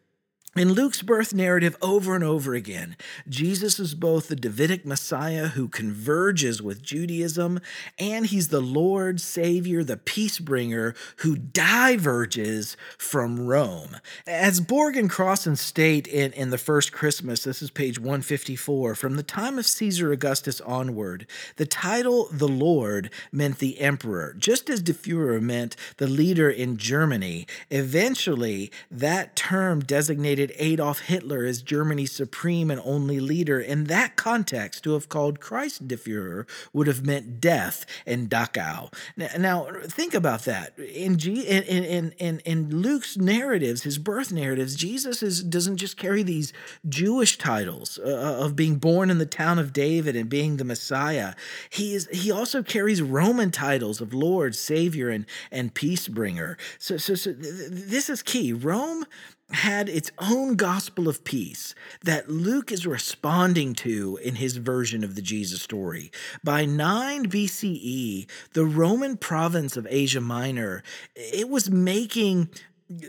In 0.56 0.74
Luke's 0.74 1.02
birth 1.02 1.34
narrative, 1.34 1.76
over 1.82 2.14
and 2.14 2.24
over 2.24 2.54
again, 2.54 2.96
Jesus 3.28 3.80
is 3.80 3.96
both 3.96 4.28
the 4.28 4.36
Davidic 4.36 4.86
Messiah 4.86 5.48
who 5.48 5.68
converges 5.68 6.62
with 6.62 6.84
Judaism, 6.84 7.60
and 7.98 8.28
he's 8.28 8.50
the 8.50 8.62
Lord, 8.62 9.20
Savior, 9.20 9.84
the 9.84 9.98
peace 9.98 10.38
bringer 10.38 10.94
who 11.18 11.36
diverges 11.36 12.78
from 13.00 13.48
Rome. 13.48 13.98
As 14.28 14.62
Borg 14.62 14.96
and 14.96 15.10
Crossan 15.10 15.56
state 15.56 16.06
in, 16.06 16.32
in 16.34 16.52
The 16.52 16.60
First 16.60 16.92
Christmas, 16.92 17.46
this 17.46 17.64
is 17.64 17.72
page 17.72 17.98
154, 17.98 18.94
from 18.94 19.16
the 19.16 19.24
time 19.24 19.58
of 19.58 19.66
Caesar 19.66 20.12
Augustus 20.12 20.62
onward, 20.62 21.26
the 21.56 21.66
title 21.66 22.28
the 22.32 22.48
Lord 22.48 23.10
meant 23.32 23.58
the 23.58 23.80
emperor, 23.80 24.36
just 24.38 24.70
as 24.70 24.84
De 24.84 24.94
Fuhrer 24.94 25.42
meant 25.42 25.76
the 25.98 26.06
leader 26.06 26.48
in 26.48 26.78
Germany. 26.78 27.48
Eventually, 27.72 28.72
that 28.92 29.36
term 29.36 29.80
designated 29.80 30.43
Adolf 30.58 31.00
Hitler 31.00 31.46
as 31.46 31.62
Germany's 31.62 32.12
supreme 32.12 32.70
and 32.70 32.82
only 32.84 33.20
leader. 33.20 33.60
In 33.60 33.86
that 33.86 34.16
context, 34.16 34.84
to 34.84 34.94
have 34.94 35.10
called 35.10 35.40
Christ 35.40 35.88
the 35.88 35.96
Führer 35.98 36.48
would 36.74 36.88
have 36.88 37.06
meant 37.06 37.40
death 37.40 37.86
in 38.06 38.28
Dachau. 38.28 38.94
Now, 39.18 39.68
think 39.84 40.14
about 40.14 40.44
that. 40.46 40.78
In, 40.78 41.18
G, 41.18 41.42
in, 41.42 41.64
in, 41.64 42.12
in, 42.18 42.40
in 42.40 42.82
Luke's 42.82 43.18
narratives, 43.18 43.84
his 43.84 43.98
birth 43.98 44.32
narratives, 44.32 44.76
Jesus 44.76 45.22
is, 45.24 45.44
doesn't 45.44 45.78
just 45.78 45.98
carry 45.98 46.24
these 46.24 46.54
Jewish 46.88 47.38
titles 47.38 48.00
uh, 48.04 48.10
uh, 48.24 48.46
of 48.46 48.56
being 48.56 48.76
born 48.76 49.10
in 49.10 49.18
the 49.18 49.26
town 49.26 49.60
of 49.60 49.74
David 49.74 50.16
and 50.16 50.30
being 50.30 50.58
the 50.58 50.64
Messiah. 50.64 51.34
He, 51.70 51.94
is, 51.94 52.08
he 52.12 52.32
also 52.32 52.64
carries 52.64 53.02
Roman 53.02 53.52
titles 53.52 54.02
of 54.02 54.14
Lord, 54.14 54.56
Savior, 54.56 55.10
and, 55.10 55.26
and 55.52 55.74
Peace 55.74 56.08
Bringer. 56.08 56.58
So, 56.80 56.98
so, 56.98 57.16
so 57.16 57.34
th- 57.34 57.70
this 57.70 58.10
is 58.10 58.24
key. 58.24 58.54
Rome 58.54 59.06
had 59.54 59.88
its 59.88 60.12
own 60.18 60.56
gospel 60.56 61.08
of 61.08 61.24
peace 61.24 61.76
that 62.04 62.30
Luke 62.30 62.72
is 62.72 62.88
responding 62.88 63.74
to 63.76 64.20
in 64.24 64.36
his 64.36 64.58
version 64.58 65.04
of 65.04 65.16
the 65.16 65.22
Jesus 65.22 65.62
story. 65.62 66.12
By 66.44 66.66
9 66.66 67.30
BCE, 67.30 68.28
the 68.54 68.66
Roman 68.66 69.18
province 69.18 69.78
of 69.78 69.88
Asia 69.90 70.22
Minor, 70.22 70.84
it 71.16 71.50
was 71.50 71.70
making 71.70 72.50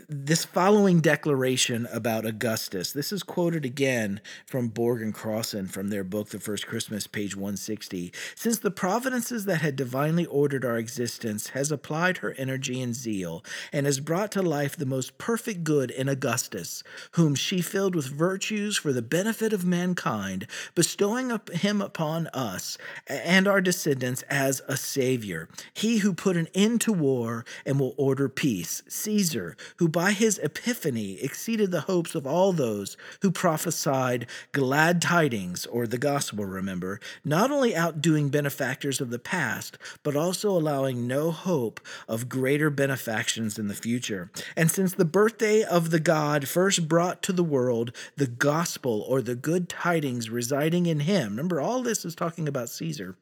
this 0.07 0.45
following 0.45 0.99
declaration 0.99 1.87
about 1.91 2.25
Augustus. 2.25 2.91
This 2.91 3.11
is 3.11 3.23
quoted 3.23 3.65
again 3.65 4.21
from 4.45 4.69
Borg 4.69 5.01
and 5.01 5.13
Crossan 5.13 5.67
from 5.67 5.89
their 5.89 6.03
book, 6.03 6.29
The 6.29 6.39
First 6.39 6.65
Christmas, 6.65 7.07
page 7.07 7.35
160. 7.35 8.11
Since 8.35 8.59
the 8.59 8.71
providences 8.71 9.45
that 9.45 9.61
had 9.61 9.75
divinely 9.75 10.25
ordered 10.25 10.65
our 10.65 10.77
existence 10.77 11.49
has 11.49 11.71
applied 11.71 12.17
her 12.17 12.33
energy 12.37 12.81
and 12.81 12.95
zeal, 12.95 13.43
and 13.71 13.85
has 13.85 13.99
brought 13.99 14.31
to 14.31 14.41
life 14.41 14.75
the 14.75 14.85
most 14.85 15.17
perfect 15.17 15.63
good 15.63 15.91
in 15.91 16.09
Augustus, 16.09 16.83
whom 17.11 17.35
she 17.35 17.61
filled 17.61 17.95
with 17.95 18.07
virtues 18.07 18.77
for 18.77 18.93
the 18.93 19.01
benefit 19.01 19.53
of 19.53 19.65
mankind, 19.65 20.47
bestowing 20.73 21.37
him 21.51 21.81
upon 21.81 22.27
us 22.27 22.77
and 23.07 23.47
our 23.47 23.61
descendants 23.61 24.23
as 24.23 24.61
a 24.67 24.77
savior, 24.77 25.47
he 25.73 25.99
who 25.99 26.13
put 26.13 26.37
an 26.37 26.47
end 26.55 26.81
to 26.81 26.93
war 26.93 27.45
and 27.65 27.79
will 27.79 27.93
order 27.97 28.29
peace, 28.29 28.81
Caesar, 28.87 29.55
who 29.77 29.87
by 29.87 30.11
his 30.11 30.39
epiphany 30.39 31.21
exceeded 31.21 31.71
the 31.71 31.81
hopes 31.81 32.15
of 32.15 32.25
all 32.25 32.53
those 32.53 32.97
who 33.21 33.31
prophesied 33.31 34.27
glad 34.51 35.01
tidings, 35.01 35.65
or 35.65 35.85
the 35.87 35.97
gospel, 35.97 36.45
remember, 36.45 36.99
not 37.23 37.51
only 37.51 37.75
outdoing 37.75 38.29
benefactors 38.29 39.01
of 39.01 39.09
the 39.09 39.19
past, 39.19 39.77
but 40.03 40.15
also 40.15 40.49
allowing 40.49 41.07
no 41.07 41.31
hope 41.31 41.79
of 42.07 42.29
greater 42.29 42.69
benefactions 42.69 43.59
in 43.59 43.67
the 43.67 43.73
future. 43.73 44.31
And 44.55 44.71
since 44.71 44.93
the 44.93 45.05
birthday 45.05 45.63
of 45.63 45.89
the 45.89 45.99
God 45.99 46.47
first 46.47 46.87
brought 46.87 47.21
to 47.23 47.33
the 47.33 47.43
world 47.43 47.91
the 48.15 48.27
gospel 48.27 49.05
or 49.07 49.21
the 49.21 49.35
good 49.35 49.69
tidings 49.69 50.29
residing 50.29 50.85
in 50.85 51.01
him, 51.01 51.31
remember, 51.31 51.59
all 51.59 51.83
this 51.83 52.05
is 52.05 52.15
talking 52.15 52.47
about 52.47 52.69
Caesar 52.69 53.15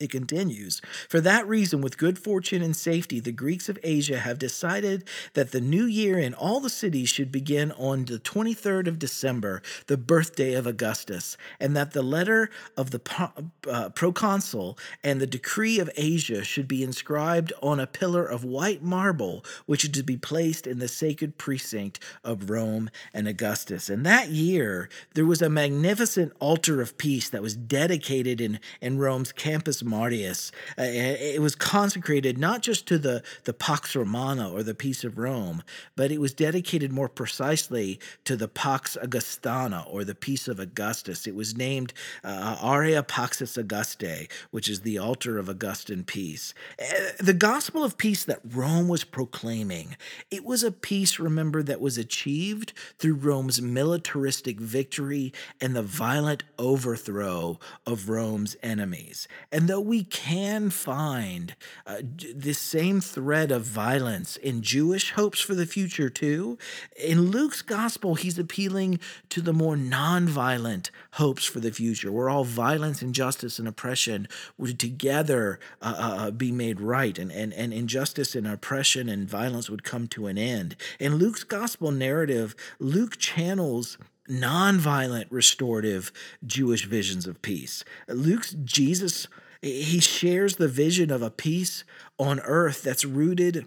it 0.00 0.10
continues. 0.10 0.82
For 1.08 1.20
that 1.20 1.46
reason, 1.46 1.80
with 1.80 1.98
good 1.98 2.18
fortune 2.18 2.62
and 2.62 2.74
safety, 2.74 3.20
the 3.20 3.30
Greeks 3.30 3.68
of 3.68 3.78
Asia 3.84 4.18
have 4.18 4.40
decided 4.40 5.04
that 5.34 5.52
the 5.52 5.60
new 5.60 5.84
year 5.84 6.18
in 6.18 6.34
all 6.34 6.58
the 6.58 6.68
cities 6.68 7.08
should 7.08 7.30
begin 7.30 7.70
on 7.72 8.06
the 8.06 8.18
23rd 8.18 8.88
of 8.88 8.98
December, 8.98 9.62
the 9.86 9.96
birthday 9.96 10.54
of 10.54 10.66
Augustus, 10.66 11.36
and 11.60 11.76
that 11.76 11.92
the 11.92 12.02
letter 12.02 12.50
of 12.76 12.90
the 12.90 13.30
uh, 13.70 13.90
proconsul 13.90 14.76
and 15.04 15.20
the 15.20 15.28
decree 15.28 15.78
of 15.78 15.88
Asia 15.96 16.42
should 16.42 16.66
be 16.66 16.82
inscribed 16.82 17.52
on 17.62 17.78
a 17.78 17.86
pillar 17.86 18.26
of 18.26 18.42
white 18.42 18.82
marble, 18.82 19.44
which 19.66 19.84
is 19.84 19.90
to 19.90 20.02
be 20.02 20.16
placed 20.16 20.66
in 20.66 20.80
the 20.80 20.88
sacred 20.88 21.38
precinct 21.38 22.00
of 22.24 22.50
Rome 22.50 22.90
and 23.12 23.28
Augustus. 23.28 23.88
And 23.88 24.04
that 24.04 24.30
year, 24.30 24.88
there 25.14 25.24
was 25.24 25.40
a 25.40 25.48
magnificent 25.48 26.32
altar 26.40 26.80
of 26.80 26.98
peace 26.98 27.28
that 27.28 27.42
was 27.42 27.54
dedicated 27.54 28.40
in, 28.40 28.58
in 28.80 28.98
Rome's 28.98 29.30
campus 29.30 29.83
Martius. 29.84 30.50
Uh, 30.78 30.82
it 30.84 31.40
was 31.40 31.54
consecrated 31.54 32.38
not 32.38 32.62
just 32.62 32.86
to 32.88 32.98
the, 32.98 33.22
the 33.44 33.52
Pax 33.52 33.94
Romana 33.94 34.50
or 34.50 34.62
the 34.62 34.74
peace 34.74 35.04
of 35.04 35.18
Rome, 35.18 35.62
but 35.96 36.10
it 36.10 36.20
was 36.20 36.34
dedicated 36.34 36.92
more 36.92 37.08
precisely 37.08 38.00
to 38.24 38.36
the 38.36 38.48
Pax 38.48 38.96
Augustana 38.96 39.84
or 39.88 40.04
the 40.04 40.14
peace 40.14 40.48
of 40.48 40.58
Augustus. 40.58 41.26
It 41.26 41.34
was 41.34 41.56
named 41.56 41.92
uh, 42.22 42.56
Ara 42.62 43.02
Pacis 43.02 43.56
Augustae, 43.56 44.28
which 44.50 44.68
is 44.68 44.80
the 44.80 44.98
altar 44.98 45.38
of 45.38 45.48
Augustan 45.48 46.04
peace. 46.04 46.54
Uh, 46.80 47.12
the 47.18 47.34
gospel 47.34 47.84
of 47.84 47.98
peace 47.98 48.24
that 48.24 48.40
Rome 48.44 48.88
was 48.88 49.04
proclaiming, 49.04 49.96
it 50.30 50.44
was 50.44 50.62
a 50.62 50.72
peace, 50.72 51.18
remember, 51.18 51.62
that 51.62 51.80
was 51.80 51.98
achieved 51.98 52.72
through 52.98 53.14
Rome's 53.14 53.60
militaristic 53.60 54.60
victory 54.60 55.32
and 55.60 55.74
the 55.74 55.82
violent 55.82 56.44
overthrow 56.58 57.58
of 57.86 58.08
Rome's 58.08 58.56
enemies. 58.62 59.28
And 59.52 59.68
though 59.74 59.80
we 59.80 60.04
can 60.04 60.70
find 60.70 61.56
uh, 61.84 61.96
this 62.32 62.60
same 62.60 63.00
thread 63.00 63.50
of 63.50 63.62
violence 63.62 64.36
in 64.36 64.62
Jewish 64.62 65.10
hopes 65.14 65.40
for 65.40 65.56
the 65.56 65.66
future 65.66 66.08
too, 66.08 66.56
in 66.96 67.32
Luke's 67.32 67.60
gospel, 67.60 68.14
he's 68.14 68.38
appealing 68.38 69.00
to 69.30 69.40
the 69.40 69.52
more 69.52 69.74
nonviolent 69.74 70.90
hopes 71.14 71.44
for 71.44 71.58
the 71.58 71.72
future, 71.72 72.12
where 72.12 72.30
all 72.30 72.44
violence, 72.44 73.02
injustice, 73.02 73.58
and 73.58 73.66
oppression 73.66 74.28
would 74.56 74.78
together 74.78 75.58
uh, 75.82 75.96
uh, 75.98 76.16
uh, 76.26 76.30
be 76.30 76.52
made 76.52 76.80
right, 76.80 77.18
and, 77.18 77.32
and, 77.32 77.52
and 77.52 77.72
injustice 77.72 78.36
and 78.36 78.46
oppression 78.46 79.08
and 79.08 79.28
violence 79.28 79.68
would 79.68 79.82
come 79.82 80.06
to 80.06 80.28
an 80.28 80.38
end. 80.38 80.76
In 81.00 81.16
Luke's 81.16 81.42
gospel 81.42 81.90
narrative, 81.90 82.54
Luke 82.78 83.18
channels 83.18 83.98
nonviolent 84.30 85.26
restorative 85.30 86.12
Jewish 86.46 86.84
visions 86.84 87.26
of 87.26 87.42
peace. 87.42 87.84
Luke's 88.06 88.54
Jesus 88.62 89.26
he 89.64 90.00
shares 90.00 90.56
the 90.56 90.68
vision 90.68 91.10
of 91.10 91.22
a 91.22 91.30
peace 91.30 91.84
on 92.18 92.40
earth 92.40 92.82
that's 92.82 93.04
rooted 93.04 93.66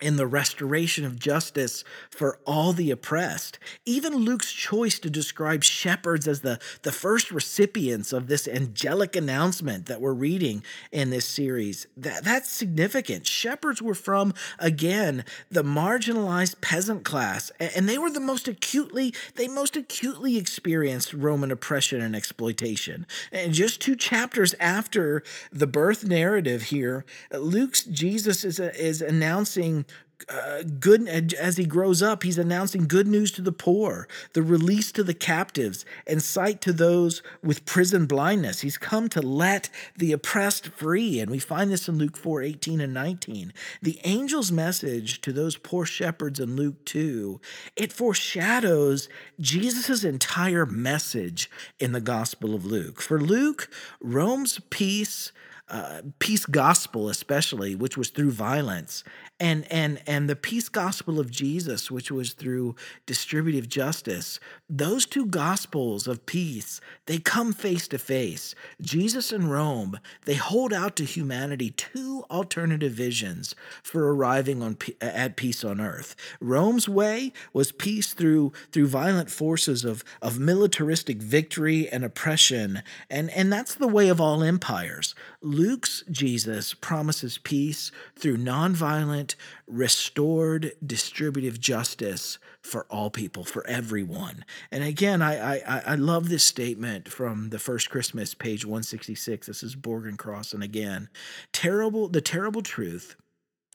in 0.00 0.16
the 0.16 0.26
restoration 0.26 1.04
of 1.04 1.18
justice 1.18 1.84
for 2.10 2.38
all 2.46 2.72
the 2.72 2.90
oppressed. 2.90 3.58
Even 3.84 4.14
Luke's 4.16 4.52
choice 4.52 4.98
to 4.98 5.10
describe 5.10 5.62
shepherds 5.62 6.26
as 6.26 6.40
the, 6.40 6.58
the 6.82 6.92
first 6.92 7.30
recipients 7.30 8.12
of 8.12 8.26
this 8.26 8.48
angelic 8.48 9.16
announcement 9.16 9.86
that 9.86 10.00
we're 10.00 10.12
reading 10.12 10.62
in 10.92 11.10
this 11.10 11.26
series, 11.26 11.86
that, 11.96 12.24
that's 12.24 12.50
significant. 12.50 13.26
Shepherds 13.26 13.82
were 13.82 13.94
from, 13.94 14.34
again, 14.58 15.24
the 15.50 15.64
marginalized 15.64 16.60
peasant 16.60 17.04
class, 17.04 17.50
and 17.60 17.88
they 17.88 17.98
were 17.98 18.10
the 18.10 18.20
most 18.20 18.48
acutely, 18.48 19.14
they 19.36 19.48
most 19.48 19.76
acutely 19.76 20.36
experienced 20.36 21.12
Roman 21.12 21.50
oppression 21.50 22.00
and 22.00 22.16
exploitation. 22.16 23.06
And 23.32 23.52
just 23.52 23.80
two 23.80 23.96
chapters 23.96 24.54
after 24.60 25.22
the 25.52 25.66
birth 25.66 26.04
narrative 26.04 26.64
here, 26.64 27.04
Luke's 27.32 27.84
Jesus 27.84 28.44
is, 28.44 28.58
is 28.58 29.02
announcing 29.02 29.84
uh, 30.28 30.62
good 30.78 31.08
as 31.08 31.56
he 31.56 31.64
grows 31.64 32.02
up 32.02 32.22
he's 32.22 32.38
announcing 32.38 32.86
good 32.86 33.06
news 33.06 33.30
to 33.32 33.42
the 33.42 33.52
poor 33.52 34.06
the 34.32 34.42
release 34.42 34.92
to 34.92 35.02
the 35.02 35.14
captives 35.14 35.84
and 36.06 36.22
sight 36.22 36.60
to 36.60 36.72
those 36.72 37.22
with 37.42 37.64
prison 37.64 38.06
blindness. 38.06 38.60
He's 38.60 38.78
come 38.78 39.08
to 39.10 39.22
let 39.22 39.68
the 39.96 40.12
oppressed 40.12 40.68
free 40.68 41.20
and 41.20 41.30
we 41.30 41.38
find 41.38 41.70
this 41.70 41.88
in 41.88 41.98
luke 41.98 42.16
4 42.16 42.42
18 42.42 42.80
and 42.80 42.94
19 42.94 43.52
the 43.82 44.00
angel's 44.04 44.52
message 44.52 45.20
to 45.22 45.32
those 45.32 45.56
poor 45.56 45.84
shepherds 45.84 46.40
in 46.40 46.56
luke 46.56 46.84
2 46.84 47.40
it 47.76 47.92
foreshadows 47.92 49.08
jesus' 49.38 50.04
entire 50.04 50.66
message 50.66 51.50
in 51.78 51.92
the 51.92 52.00
gospel 52.00 52.54
of 52.54 52.64
luke. 52.64 53.00
For 53.00 53.20
luke 53.20 53.70
rome's 54.00 54.60
peace 54.70 55.32
uh, 55.70 56.02
peace 56.18 56.46
gospel, 56.46 57.08
especially, 57.08 57.76
which 57.76 57.96
was 57.96 58.10
through 58.10 58.32
violence, 58.32 59.04
and 59.38 59.70
and 59.70 60.02
and 60.06 60.28
the 60.28 60.34
peace 60.34 60.68
gospel 60.68 61.20
of 61.20 61.30
Jesus, 61.30 61.90
which 61.90 62.10
was 62.10 62.32
through 62.32 62.74
distributive 63.06 63.68
justice. 63.68 64.40
Those 64.68 65.06
two 65.06 65.26
gospels 65.26 66.08
of 66.08 66.26
peace, 66.26 66.80
they 67.06 67.18
come 67.18 67.52
face 67.52 67.86
to 67.88 67.98
face. 67.98 68.54
Jesus 68.80 69.30
and 69.30 69.50
Rome, 69.50 70.00
they 70.24 70.34
hold 70.34 70.72
out 70.72 70.96
to 70.96 71.04
humanity 71.04 71.70
two 71.70 72.24
alternative 72.30 72.92
visions 72.92 73.54
for 73.82 74.12
arriving 74.12 74.62
on 74.62 74.76
at 75.00 75.36
peace 75.36 75.62
on 75.62 75.80
earth. 75.80 76.16
Rome's 76.40 76.88
way 76.88 77.32
was 77.52 77.70
peace 77.70 78.12
through 78.12 78.52
through 78.72 78.88
violent 78.88 79.30
forces 79.30 79.84
of 79.84 80.02
of 80.20 80.40
militaristic 80.40 81.18
victory 81.18 81.88
and 81.88 82.04
oppression, 82.04 82.82
and 83.08 83.30
and 83.30 83.52
that's 83.52 83.76
the 83.76 83.86
way 83.86 84.08
of 84.08 84.20
all 84.20 84.42
empires. 84.42 85.14
Luke's 85.60 86.02
Jesus 86.10 86.72
promises 86.72 87.36
peace 87.36 87.92
through 88.16 88.38
nonviolent, 88.38 89.34
restored, 89.66 90.72
distributive 90.84 91.60
justice 91.60 92.38
for 92.62 92.86
all 92.88 93.10
people, 93.10 93.44
for 93.44 93.66
everyone. 93.66 94.46
And 94.70 94.82
again, 94.82 95.20
I, 95.20 95.58
I, 95.58 95.82
I 95.88 95.94
love 95.96 96.30
this 96.30 96.44
statement 96.44 97.10
from 97.10 97.50
the 97.50 97.58
first 97.58 97.90
Christmas, 97.90 98.32
page 98.32 98.64
166. 98.64 99.48
This 99.48 99.62
is 99.62 99.76
Borg 99.76 100.06
and 100.06 100.18
Crossan, 100.18 100.62
and 100.62 100.64
again, 100.64 101.10
terrible, 101.52 102.08
the 102.08 102.22
terrible 102.22 102.62
truth 102.62 103.16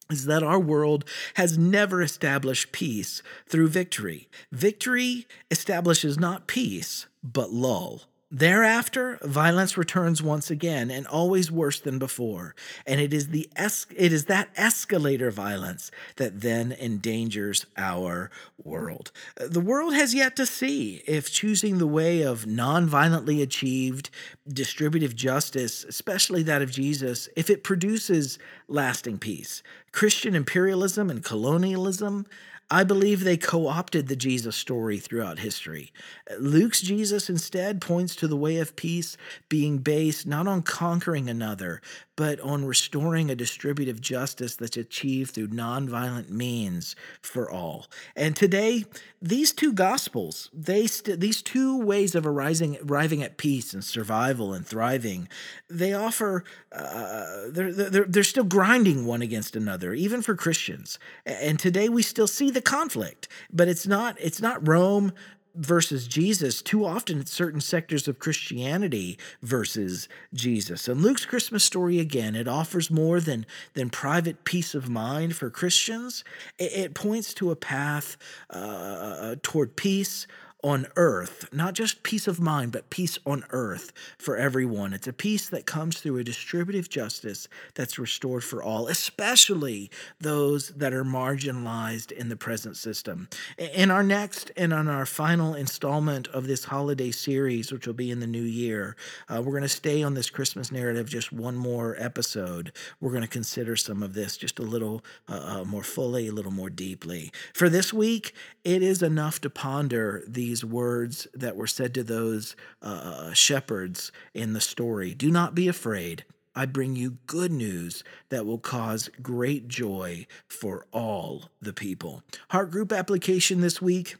is 0.09 0.25
that 0.25 0.41
our 0.41 0.59
world 0.59 1.05
has 1.35 1.55
never 1.55 2.01
established 2.01 2.71
peace 2.71 3.21
through 3.47 3.67
victory. 3.67 4.27
Victory 4.51 5.27
establishes 5.51 6.17
not 6.17 6.47
peace, 6.47 7.05
but 7.23 7.51
lull. 7.51 8.05
Thereafter, 8.31 9.19
violence 9.21 9.77
returns 9.77 10.21
once 10.21 10.49
again, 10.49 10.89
and 10.89 11.05
always 11.05 11.51
worse 11.51 11.79
than 11.79 11.99
before. 11.99 12.55
And 12.87 12.99
it 12.99 13.13
is 13.13 13.27
the 13.27 13.47
es- 13.55 13.85
it 13.95 14.11
is 14.11 14.25
that 14.25 14.49
escalator 14.57 15.29
violence 15.29 15.91
that 16.15 16.41
then 16.41 16.71
endangers 16.71 17.67
our 17.77 18.31
world. 18.57 19.11
The 19.37 19.59
world 19.61 19.93
has 19.93 20.15
yet 20.15 20.35
to 20.37 20.47
see 20.47 21.03
if 21.05 21.31
choosing 21.31 21.77
the 21.77 21.85
way 21.85 22.23
of 22.23 22.47
non-violently 22.47 23.43
achieved 23.43 24.09
distributive 24.47 25.15
justice, 25.15 25.83
especially 25.83 26.41
that 26.43 26.63
of 26.63 26.71
Jesus, 26.71 27.29
if 27.35 27.51
it 27.51 27.63
produces 27.63 28.39
lasting 28.67 29.19
peace. 29.19 29.61
Christian 29.91 30.35
imperialism 30.35 31.11
and 31.11 31.23
colonialism 31.23 32.25
I 32.69 32.83
believe 32.83 33.23
they 33.23 33.37
co 33.37 33.67
opted 33.67 34.07
the 34.07 34.15
Jesus 34.15 34.55
story 34.55 34.97
throughout 34.97 35.39
history. 35.39 35.93
Luke's 36.39 36.81
Jesus 36.81 37.29
instead 37.29 37.79
points 37.79 38.15
to 38.15 38.27
the 38.27 38.35
way 38.35 38.57
of 38.57 38.75
peace 38.75 39.17
being 39.49 39.77
based 39.77 40.25
not 40.25 40.47
on 40.47 40.63
conquering 40.63 41.29
another, 41.29 41.81
but 42.15 42.39
on 42.39 42.65
restoring 42.65 43.29
a 43.29 43.35
distributive 43.35 43.99
justice 44.01 44.55
that's 44.55 44.77
achieved 44.77 45.31
through 45.31 45.49
nonviolent 45.49 46.29
means 46.29 46.95
for 47.21 47.49
all. 47.51 47.87
And 48.15 48.35
today, 48.35 48.85
these 49.21 49.51
two 49.51 49.73
gospels, 49.73 50.49
they 50.53 50.87
st- 50.87 51.19
these 51.19 51.41
two 51.41 51.77
ways 51.79 52.15
of 52.15 52.25
arising, 52.25 52.77
arriving 52.83 53.21
at 53.21 53.37
peace 53.37 53.73
and 53.73 53.83
survival 53.83 54.53
and 54.53 54.65
thriving, 54.65 55.27
they 55.69 55.93
offer, 55.93 56.43
uh, 56.71 57.47
they're, 57.49 57.73
they're, 57.73 58.05
they're 58.05 58.23
still 58.23 58.43
grinding 58.43 59.05
one 59.05 59.21
against 59.21 59.55
another, 59.55 59.93
even 59.93 60.21
for 60.21 60.35
Christians. 60.35 60.97
And 61.25 61.59
today 61.59 61.89
we 61.89 62.01
still 62.01 62.27
see 62.27 62.49
the 62.55 62.61
conflict, 62.61 63.27
but 63.53 63.67
it's 63.67 63.85
not, 63.85 64.17
it's 64.19 64.41
not 64.41 64.67
Rome 64.67 65.13
versus 65.55 66.07
Jesus. 66.07 66.61
Too 66.61 66.85
often 66.85 67.19
it's 67.19 67.31
certain 67.31 67.61
sectors 67.61 68.07
of 68.07 68.19
Christianity 68.19 69.17
versus 69.41 70.09
Jesus. 70.33 70.87
And 70.87 71.01
Luke's 71.01 71.25
Christmas 71.25 71.63
story 71.63 71.99
again, 71.99 72.35
it 72.35 72.47
offers 72.47 72.91
more 72.91 73.19
than 73.19 73.45
than 73.73 73.89
private 73.89 74.43
peace 74.43 74.75
of 74.75 74.89
mind 74.89 75.35
for 75.35 75.49
Christians. 75.49 76.23
It, 76.57 76.73
it 76.73 76.93
points 76.93 77.33
to 77.35 77.51
a 77.51 77.55
path 77.55 78.17
uh, 78.49 79.35
toward 79.41 79.75
peace, 79.75 80.27
on 80.65 80.87
earth, 80.95 81.47
not 81.53 81.75
just 81.75 82.01
peace 82.01 82.27
of 82.27 82.39
mind, 82.39 82.71
but 82.71 82.89
peace 82.89 83.19
on 83.23 83.43
earth 83.51 83.93
for 84.17 84.35
everyone. 84.35 84.93
It's 84.93 85.05
a 85.05 85.13
peace 85.13 85.47
that 85.49 85.67
comes 85.67 85.99
through 85.99 86.17
a 86.17 86.23
distributive 86.23 86.89
justice 86.89 87.47
that's 87.75 87.99
restored 87.99 88.43
for 88.43 88.63
all, 88.63 88.87
especially 88.87 89.91
those 90.19 90.69
that 90.69 90.91
are 90.91 91.03
marginalized 91.03 92.11
in 92.11 92.29
the 92.29 92.35
present 92.35 92.77
system. 92.77 93.29
In 93.59 93.91
our 93.91 94.01
next 94.01 94.51
and 94.57 94.73
on 94.73 94.87
our 94.87 95.05
final 95.05 95.53
installment 95.53 96.27
of 96.29 96.47
this 96.47 96.65
holiday 96.65 97.11
series, 97.11 97.71
which 97.71 97.85
will 97.85 97.93
be 97.93 98.09
in 98.09 98.19
the 98.19 98.25
new 98.25 98.41
year, 98.41 98.95
uh, 99.29 99.43
we're 99.43 99.51
going 99.51 99.61
to 99.61 99.69
stay 99.69 100.01
on 100.01 100.15
this 100.15 100.31
Christmas 100.31 100.71
narrative 100.71 101.07
just 101.07 101.31
one 101.31 101.55
more 101.55 101.95
episode. 101.99 102.71
We're 102.99 103.11
going 103.11 103.21
to 103.21 103.27
consider 103.27 103.75
some 103.75 104.01
of 104.01 104.15
this 104.15 104.35
just 104.35 104.57
a 104.57 104.63
little 104.63 105.03
uh, 105.29 105.59
uh, 105.59 105.63
more 105.63 105.83
fully, 105.83 106.27
a 106.27 106.31
little 106.31 106.51
more 106.51 106.71
deeply. 106.71 107.31
For 107.53 107.69
this 107.69 107.93
week, 107.93 108.33
it 108.63 108.81
is 108.81 109.03
enough 109.03 109.39
to 109.41 109.49
ponder 109.51 110.23
these 110.27 110.54
these 110.55 110.63
words 110.63 111.27
that 111.33 111.57
were 111.57 111.67
said 111.67 111.93
to 111.93 112.01
those 112.01 112.55
uh, 112.81 112.85
uh, 112.85 113.33
shepherds 113.33 114.13
in 114.33 114.53
the 114.53 114.61
story 114.61 115.13
Do 115.13 115.29
not 115.29 115.53
be 115.53 115.67
afraid. 115.67 116.23
I 116.55 116.65
bring 116.65 116.95
you 116.95 117.17
good 117.27 117.51
news 117.51 118.05
that 118.29 118.45
will 118.45 118.59
cause 118.59 119.09
great 119.21 119.67
joy 119.67 120.25
for 120.47 120.85
all 120.93 121.49
the 121.61 121.73
people. 121.73 122.23
Heart 122.51 122.71
group 122.71 122.93
application 122.93 123.59
this 123.59 123.81
week. 123.81 124.15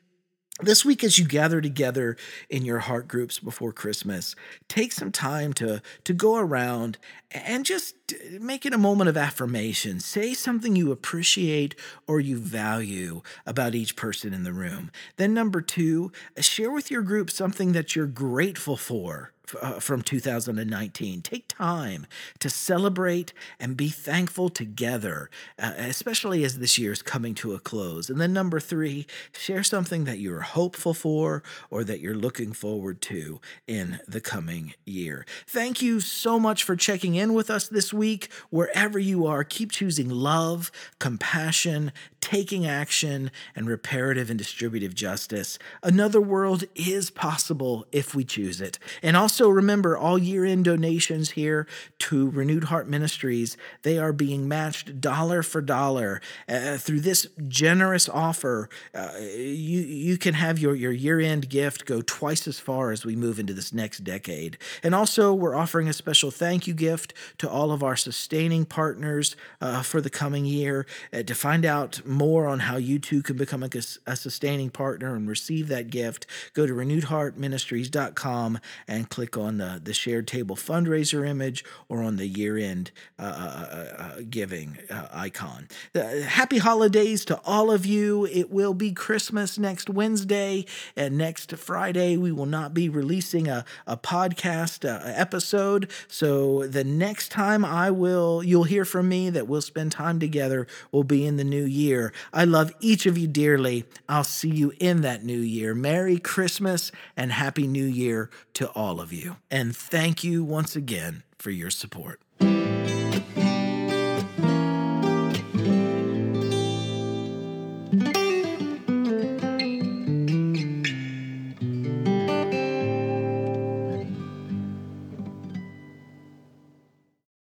This 0.62 0.86
week, 0.86 1.04
as 1.04 1.20
you 1.20 1.26
gather 1.26 1.60
together 1.60 2.15
in 2.50 2.63
your 2.63 2.80
heart 2.80 3.10
groups 3.10 3.39
before 3.39 3.74
Christmas, 3.74 4.38
take 4.70 4.94
some 4.94 5.12
time 5.12 5.52
to, 5.56 5.82
to 6.06 6.13
go 6.13 6.38
around 6.38 6.98
and 7.32 7.65
just 7.65 7.96
uh, 8.13 8.39
make 8.39 8.65
it 8.65 8.74
a 8.74 8.78
moment 8.78 9.10
of 9.10 9.18
affirmation. 9.18 10.00
Say 10.00 10.34
something 10.34 10.74
you 10.74 10.94
appreciate 10.94 11.76
or 12.08 12.22
you 12.22 12.38
value 12.38 13.22
about 13.46 13.76
each 13.76 13.98
person 13.98 14.34
in 14.34 14.46
the 14.46 14.54
room. 14.54 14.91
Then, 15.18 15.34
number 15.34 15.60
two, 15.60 16.13
share 16.39 16.72
with 16.72 16.89
your 16.89 17.02
group 17.02 17.30
something 17.30 17.74
that 17.74 17.94
you're 17.94 18.08
grateful 18.08 18.78
for 18.78 19.34
uh, 19.62 19.79
from 19.79 20.01
2019. 20.01 21.21
Take 21.21 21.47
time 21.47 22.08
to 22.39 22.49
celebrate 22.49 23.34
and 23.60 23.75
be 23.75 23.89
thankful 23.89 24.49
together, 24.49 25.29
uh, 25.60 25.73
especially 25.77 26.43
as 26.43 26.60
this 26.60 26.77
year 26.77 26.91
is 26.91 27.01
coming 27.01 27.36
to 27.36 27.53
a 27.53 27.60
close. 27.60 28.10
And 28.10 28.19
then, 28.19 28.34
number 28.34 28.60
three, 28.60 29.05
share 29.34 29.63
something 29.63 30.05
that 30.05 30.19
you're 30.19 30.41
hopeful 30.41 30.93
for 30.93 31.43
or 31.69 31.84
that 31.84 31.99
you're 31.99 32.15
looking 32.15 32.53
forward 32.53 33.01
to 33.01 33.41
in 33.67 33.99
the 34.08 34.21
coming 34.21 34.73
year. 34.86 35.25
Thank 35.47 35.81
you 35.81 35.99
so 35.99 36.39
much 36.39 36.63
for 36.63 36.75
checking 36.75 37.15
in 37.15 37.34
with 37.34 37.49
us 37.49 37.67
this 37.67 37.93
week. 37.93 38.31
Wherever 38.49 38.97
you 38.97 39.25
are, 39.25 39.43
keep 39.43 39.71
choosing 39.71 40.10
love, 40.10 40.71
compassion, 40.99 41.91
taking 42.21 42.65
action, 42.65 43.29
and 43.55 43.67
reparative 43.67 44.29
and 44.29 44.39
distributive 44.39 44.95
justice. 44.95 45.60
Another 45.84 46.21
world 46.21 46.63
is 46.73 47.10
possible 47.10 47.86
if 47.91 48.15
we 48.15 48.23
choose 48.23 48.62
it. 48.62 48.79
And 49.03 49.15
also 49.15 49.35
remember 49.43 49.98
all 49.98 50.17
year 50.17 50.45
end 50.45 50.65
donations 50.65 51.32
here 51.32 51.67
to 52.00 52.30
Renewed 52.30 52.65
Heart 52.65 52.88
Ministries, 52.88 53.58
they 53.84 53.98
are 53.98 54.13
being 54.13 54.48
matched 54.48 55.02
dollar 55.02 55.43
for 55.43 55.62
dollar. 55.62 56.21
Uh, 56.48 56.78
through 56.78 57.02
this 57.02 57.28
generous 57.48 58.08
offer, 58.10 58.69
uh, 58.93 59.12
you, 59.19 59.82
you 59.82 60.17
can 60.17 60.34
have 60.34 60.60
your, 60.60 60.76
your 60.76 60.91
year 60.91 61.19
end 61.19 61.50
gift 61.50 61.86
go 61.86 62.02
twice 62.02 62.48
as 62.48 62.60
far 62.60 62.91
as 62.91 63.06
we 63.06 63.15
move 63.15 63.39
into 63.39 63.54
this 63.54 63.74
next 63.74 64.04
decade. 64.04 64.58
And 64.84 64.95
also, 64.95 65.34
we're 65.34 65.56
offering 65.56 65.88
a 65.88 65.93
special 65.93 66.32
thank 66.32 66.67
you 66.67 66.74
gift 66.74 67.13
to 67.39 67.50
all 67.50 67.71
of 67.71 67.84
our 67.84 67.95
sustaining 67.95 68.65
partners 68.65 69.36
uh, 69.62 69.82
for 69.82 70.02
the 70.02 70.10
coming 70.10 70.45
year. 70.45 70.86
Uh, 71.13 71.24
to 71.24 71.36
find 71.36 71.65
out 71.65 72.06
more 72.06 72.48
on 72.48 72.60
how 72.60 72.78
you 72.78 73.00
too 73.00 73.21
can 73.21 73.38
become 73.38 73.63
a, 73.63 73.69
a 74.06 74.15
sustaining 74.15 74.69
partner 74.69 75.15
and 75.15 75.28
receive 75.28 75.67
that 75.67 75.89
gift, 75.89 76.26
go 76.54 76.65
to 76.65 76.74
renewedheartministries.com 76.74 78.60
and 78.88 79.10
click 79.10 79.24
on 79.33 79.57
the, 79.57 79.81
the 79.83 79.93
shared 79.93 80.27
table 80.27 80.55
fundraiser 80.55 81.27
image 81.27 81.65
or 81.89 82.03
on 82.03 82.17
the 82.17 82.27
year 82.27 82.57
end 82.57 82.91
uh, 83.17 83.23
uh, 83.23 83.27
uh, 83.27 84.03
uh, 84.03 84.21
giving 84.29 84.77
uh, 84.89 85.07
icon. 85.11 85.67
happy 85.93 86.57
holidays 86.57 87.25
to 87.25 87.39
all 87.45 87.71
of 87.71 87.85
you. 87.85 88.25
It 88.25 88.51
will 88.51 88.73
be 88.73 88.91
Christmas 88.91 89.57
next 89.57 89.89
Wednesday, 89.89 90.65
and 90.95 91.17
next 91.17 91.55
Friday 91.57 92.17
we 92.17 92.31
will 92.31 92.45
not 92.45 92.73
be 92.73 92.89
releasing 92.89 93.47
a, 93.47 93.65
a 93.88 93.97
podcast 93.97 94.85
episode. 94.85 95.89
So 96.07 96.67
the 96.67 96.83
next 96.83 97.29
time 97.29 97.65
I 97.65 97.91
will, 97.91 98.43
you'll 98.43 98.63
hear 98.63 98.85
from 98.85 99.09
me 99.09 99.29
that 99.31 99.47
we'll 99.47 99.61
spend 99.61 99.91
time 99.91 100.19
together 100.19 100.67
will 100.91 101.03
be 101.03 101.25
in 101.25 101.38
the 101.38 101.43
new 101.43 101.65
year. 101.65 102.13
I 102.33 102.45
love 102.45 102.71
each 102.79 103.05
of 103.05 103.17
you 103.17 103.27
dearly. 103.27 103.85
I'll 104.07 104.23
see 104.23 104.49
you 104.49 104.73
in 104.79 105.01
that 105.01 105.23
new 105.23 105.39
year. 105.39 105.73
Merry 105.73 106.17
Christmas 106.17 106.91
and 107.17 107.31
Happy 107.31 107.67
New 107.67 107.85
Year 107.85 108.29
to 108.53 108.69
all 108.69 108.99
of 108.99 109.11
you. 109.15 109.38
And 109.49 109.75
thank 109.75 110.23
you 110.23 110.43
once 110.43 110.75
again 110.75 111.23
for 111.39 111.51
your 111.51 111.69
support. 111.69 112.21